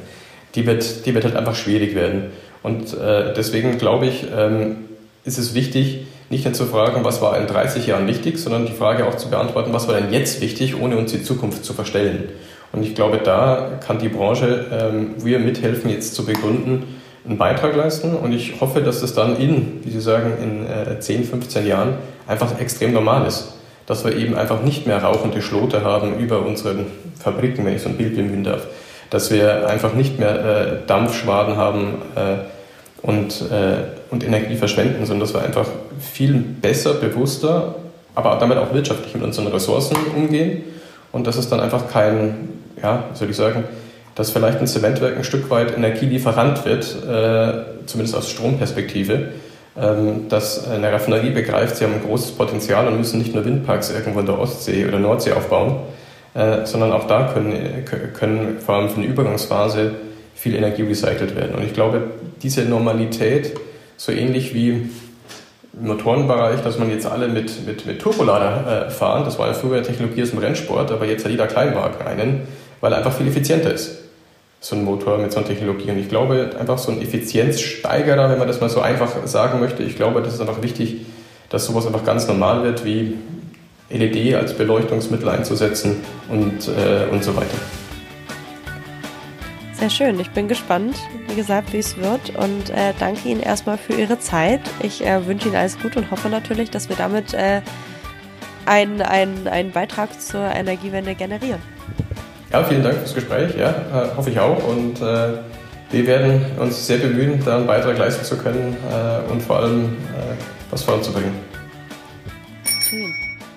Die 0.55 0.67
wird, 0.67 1.07
die 1.07 1.15
wird 1.15 1.25
halt 1.25 1.37
einfach 1.37 1.55
schwierig 1.55 1.95
werden. 1.95 2.31
Und 2.63 2.95
äh, 2.95 3.33
deswegen 3.35 3.79
glaube 3.79 4.07
ich, 4.07 4.27
ähm, 4.37 4.77
ist 5.25 5.39
es 5.39 5.55
wichtig, 5.55 6.07
nicht 6.31 6.45
nur 6.45 6.55
zu 6.55 6.67
fragen, 6.67 7.05
was 7.05 7.21
war 7.21 7.39
in 7.39 7.47
30 7.47 7.87
Jahren 7.87 8.07
wichtig, 8.09 8.39
sondern 8.39 8.67
die 8.67 8.73
Frage 8.73 9.07
auch 9.07 9.17
zu 9.17 9.29
beantworten, 9.29 9.73
was 9.73 9.87
war 9.87 9.95
denn 9.95 10.13
jetzt 10.13 10.41
wichtig, 10.41 10.81
ohne 10.81 10.97
uns 10.97 11.13
die 11.13 11.23
Zukunft 11.23 11.65
zu 11.65 11.73
verstellen. 11.73 12.31
Und 12.73 12.83
ich 12.83 12.95
glaube, 12.95 13.19
da 13.23 13.79
kann 13.87 13.99
die 13.99 14.09
Branche, 14.09 14.67
ähm, 14.73 15.15
wir 15.19 15.39
mithelfen, 15.39 15.91
jetzt 15.91 16.15
zu 16.15 16.25
begründen, 16.25 16.96
einen 17.27 17.39
Beitrag 17.39 17.75
leisten 17.75 18.15
und 18.15 18.33
ich 18.33 18.61
hoffe, 18.61 18.81
dass 18.81 19.01
das 19.01 19.15
dann 19.15 19.37
in, 19.37 19.81
wie 19.85 19.91
Sie 19.91 20.01
sagen, 20.01 20.35
in 20.43 20.67
äh, 20.67 21.01
10, 21.01 21.25
15 21.25 21.67
Jahren 21.67 21.95
einfach 22.27 22.59
extrem 22.61 22.93
normal 22.93 23.27
ist. 23.27 23.55
Dass 23.87 24.05
wir 24.05 24.17
eben 24.17 24.37
einfach 24.37 24.63
nicht 24.63 24.87
mehr 24.87 25.03
rauchende 25.03 25.43
Schlote 25.43 25.85
haben 25.85 26.19
über 26.19 26.45
unseren 26.45 26.87
Fabriken, 27.19 27.65
wenn 27.65 27.77
ich 27.77 27.83
so 27.83 27.89
ein 27.89 27.97
Bild 27.97 28.17
bemühen 28.17 28.45
darf. 28.45 28.67
Dass 29.11 29.31
wir 29.31 29.69
einfach 29.69 29.95
nicht 29.95 30.19
mehr 30.19 30.45
äh, 30.45 30.87
Dampfschwaden 30.87 31.57
haben 31.57 32.03
äh, 32.17 33.07
und, 33.07 33.43
äh, 33.51 33.85
und 34.11 34.25
Energie 34.25 34.57
verschwenden, 34.57 35.07
sondern 35.07 35.21
dass 35.21 35.35
wir 35.35 35.43
einfach 35.43 35.67
viel 36.01 36.35
besser, 36.35 36.95
bewusster, 36.95 37.77
aber 38.15 38.37
damit 38.41 38.59
auch 38.59 38.73
wirtschaftlich 38.73 39.15
mit 39.15 39.23
unseren 39.23 39.47
Ressourcen 39.49 39.97
umgehen 40.17 40.65
und 41.13 41.27
dass 41.27 41.37
es 41.37 41.49
dann 41.49 41.61
einfach 41.61 41.89
kein, 41.89 42.49
ja, 42.83 43.05
soll 43.15 43.31
ich 43.31 43.37
sagen, 43.37 43.65
dass 44.17 44.31
vielleicht 44.31 44.59
ein 44.61 44.67
Zementwerk 44.67 45.17
ein 45.17 45.25
Stück 45.25 45.49
weit 45.51 45.77
Energielieferant 45.77 46.65
wird, 46.65 46.85
äh, 47.07 47.87
zumindest 47.87 48.17
aus 48.17 48.31
Stromperspektive, 48.31 49.29
ähm, 49.79 50.29
dass 50.31 50.69
eine 50.69 50.91
Raffinerie 50.91 51.31
begreift, 51.31 51.77
sie 51.77 51.85
haben 51.85 51.93
ein 51.93 52.03
großes 52.03 52.33
Potenzial 52.33 52.89
und 52.89 52.97
müssen 52.97 53.19
nicht 53.19 53.35
nur 53.35 53.45
Windparks 53.45 53.91
irgendwo 53.91 54.21
in 54.21 54.27
der 54.27 54.39
Ostsee 54.39 54.87
oder 54.87 54.99
Nordsee 54.99 55.33
aufbauen, 55.33 55.81
äh, 56.33 56.65
sondern 56.65 56.93
auch 56.93 57.07
da 57.07 57.31
können, 57.35 57.85
können 58.15 58.59
vor 58.65 58.77
allem 58.77 58.89
für 58.89 58.97
eine 58.97 59.07
Übergangsphase 59.07 59.93
viel 60.35 60.55
Energie 60.55 60.83
recycelt 60.83 61.37
werden. 61.37 61.55
Und 61.55 61.65
ich 61.65 61.75
glaube, 61.75 62.05
diese 62.43 62.63
Normalität, 62.63 63.53
so 63.99 64.13
ähnlich 64.13 64.55
wie 64.55 64.71
im 64.71 64.91
Motorenbereich, 65.79 66.63
dass 66.63 66.79
man 66.79 66.89
jetzt 66.89 67.05
alle 67.05 67.29
mit, 67.29 67.67
mit, 67.67 67.85
mit 67.85 68.01
Turbolader 68.01 68.87
äh, 68.87 68.91
fahren, 68.91 69.25
das 69.27 69.39
war 69.39 69.47
ja 69.49 69.53
früher 69.53 69.83
Technologie 69.83 70.23
aus 70.23 70.31
dem 70.31 70.39
Rennsport, 70.39 70.91
aber 70.91 71.05
jetzt 71.05 71.27
hat 71.27 71.33
jeder 71.33 71.47
Kleinwagen 71.47 72.07
einen, 72.07 72.49
weil 72.81 72.93
er 72.93 72.99
einfach 72.99 73.13
viel 73.13 73.29
effizienter 73.29 73.75
ist 73.75 74.06
so 74.61 74.77
ein 74.77 74.85
Motor 74.85 75.19
mit 75.19 75.33
so 75.33 75.39
einer 75.39 75.47
Technologie. 75.47 75.91
Und 75.91 75.99
ich 75.99 76.09
glaube, 76.09 76.51
einfach 76.59 76.79
so 76.79 76.91
ein 76.93 77.01
Effizienzsteigerer, 77.01 78.31
wenn 78.31 78.39
man 78.39 78.49
das 78.49 78.61
mal 78.61 78.71
so 78.71 78.81
einfach 78.81 79.27
sagen 79.27 79.61
möchte, 79.61 79.83
ich 79.83 79.97
glaube, 79.97 80.23
das 80.23 80.35
ist 80.35 80.41
einfach 80.41 80.63
wichtig, 80.63 81.07
dass 81.49 81.67
sowas 81.67 81.87
einfach 81.87 82.05
ganz 82.05 82.27
normal 82.27 82.63
wird, 82.63 82.85
wie 82.85 83.15
LED 83.91 84.35
als 84.35 84.55
Beleuchtungsmittel 84.55 85.29
einzusetzen 85.29 86.03
und, 86.29 86.69
äh, 86.69 87.07
und 87.13 87.23
so 87.23 87.37
weiter. 87.37 87.57
Sehr 89.75 89.91
schön, 89.91 90.19
ich 90.19 90.31
bin 90.31 90.49
gespannt, 90.49 90.97
wie 91.29 91.35
gesagt, 91.35 91.75
wie 91.75 91.79
es 91.79 91.99
wird 91.99 92.35
und 92.37 92.71
äh, 92.71 92.95
danke 92.99 93.29
Ihnen 93.29 93.43
erstmal 93.43 93.77
für 93.77 93.93
Ihre 93.93 94.19
Zeit. 94.19 94.63
Ich 94.83 95.05
äh, 95.05 95.27
wünsche 95.27 95.49
Ihnen 95.49 95.57
alles 95.57 95.79
Gute 95.79 95.99
und 95.99 96.11
hoffe 96.11 96.31
natürlich, 96.31 96.71
dass 96.71 96.89
wir 96.89 96.97
damit 96.97 97.35
äh, 97.35 97.61
einen, 98.65 99.03
einen, 99.03 99.47
einen 99.47 99.73
Beitrag 99.73 100.21
zur 100.21 100.41
Energiewende 100.41 101.15
generieren. 101.15 101.61
Ja, 102.53 102.65
vielen 102.65 102.83
Dank 102.83 102.97
fürs 102.99 103.15
Gespräch. 103.15 103.55
Ja, 103.57 103.71
äh, 103.71 104.17
hoffe 104.17 104.31
ich 104.31 104.39
auch. 104.39 104.67
Und 104.69 105.01
äh, 105.01 105.39
wir 105.91 106.07
werden 106.07 106.45
uns 106.59 106.87
sehr 106.87 106.99
bemühen, 106.99 107.43
da 107.45 107.57
einen 107.57 107.67
Beitrag 107.67 107.99
leisten 107.99 108.25
zu 108.25 108.37
können 108.37 108.77
äh, 108.91 109.33
und 109.33 109.43
vor 109.43 109.61
allem 109.61 109.85
äh, 109.85 110.35
was 110.71 110.83
voranzubringen. 110.83 111.33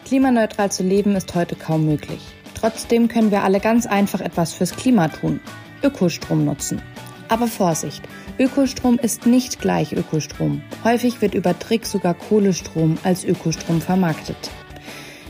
Klimaneutral 0.06 0.72
zu 0.72 0.82
leben 0.82 1.16
ist 1.16 1.36
heute 1.36 1.56
kaum 1.56 1.86
möglich. 1.86 2.22
Trotzdem 2.56 3.08
können 3.08 3.30
wir 3.30 3.44
alle 3.44 3.60
ganz 3.60 3.86
einfach 3.86 4.22
etwas 4.22 4.54
fürs 4.54 4.76
Klima 4.76 5.08
tun. 5.08 5.40
Ökostrom 5.84 6.46
nutzen. 6.46 6.82
Aber 7.30 7.46
Vorsicht, 7.46 8.02
Ökostrom 8.40 8.98
ist 8.98 9.28
nicht 9.28 9.62
gleich 9.62 9.94
Ökostrom. 9.94 10.64
Häufig 10.84 11.22
wird 11.22 11.36
über 11.36 11.58
Trick 11.58 11.86
sogar 11.86 12.16
Kohlestrom 12.16 12.98
als 13.04 13.24
Ökostrom 13.24 13.82
vermarktet. 13.82 14.50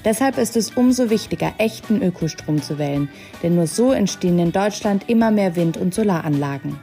Deshalb 0.06 0.38
ist 0.38 0.56
es 0.56 0.72
umso 0.72 1.10
wichtiger, 1.10 1.54
echten 1.58 2.02
Ökostrom 2.02 2.62
zu 2.62 2.78
wählen, 2.78 3.10
denn 3.44 3.56
nur 3.56 3.68
so 3.68 3.92
entstehen 3.92 4.40
in 4.40 4.52
Deutschland 4.52 5.10
immer 5.10 5.30
mehr 5.30 5.56
Wind- 5.56 5.78
und 5.78 5.94
Solaranlagen. 5.94 6.80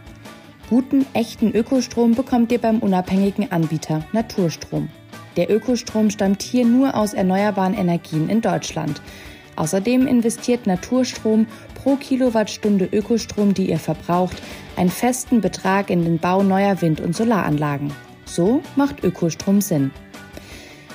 Guten, 0.68 1.07
echten 1.14 1.52
Ökostrom 1.52 2.14
bekommt 2.14 2.52
ihr 2.52 2.61
beim 2.61 2.81
unabhängigen 2.81 3.50
Anbieter 3.52 4.05
Naturstrom. 4.12 4.88
Der 5.37 5.50
Ökostrom 5.50 6.11
stammt 6.11 6.42
hier 6.42 6.66
nur 6.66 6.94
aus 6.94 7.14
erneuerbaren 7.14 7.74
Energien 7.74 8.29
in 8.29 8.40
Deutschland. 8.40 9.00
Außerdem 9.55 10.07
investiert 10.07 10.66
Naturstrom 10.66 11.46
pro 11.74 11.96
Kilowattstunde 11.96 12.88
Ökostrom, 12.92 13.55
die 13.55 13.70
ihr 13.70 13.79
verbraucht, 13.79 14.42
einen 14.76 14.90
festen 14.90 15.40
Betrag 15.40 15.88
in 15.88 16.05
den 16.05 16.18
Bau 16.18 16.42
neuer 16.42 16.83
Wind- 16.83 17.00
und 17.00 17.16
Solaranlagen. 17.16 17.92
So 18.26 18.61
macht 18.74 19.05
Ökostrom 19.05 19.61
Sinn. 19.61 19.92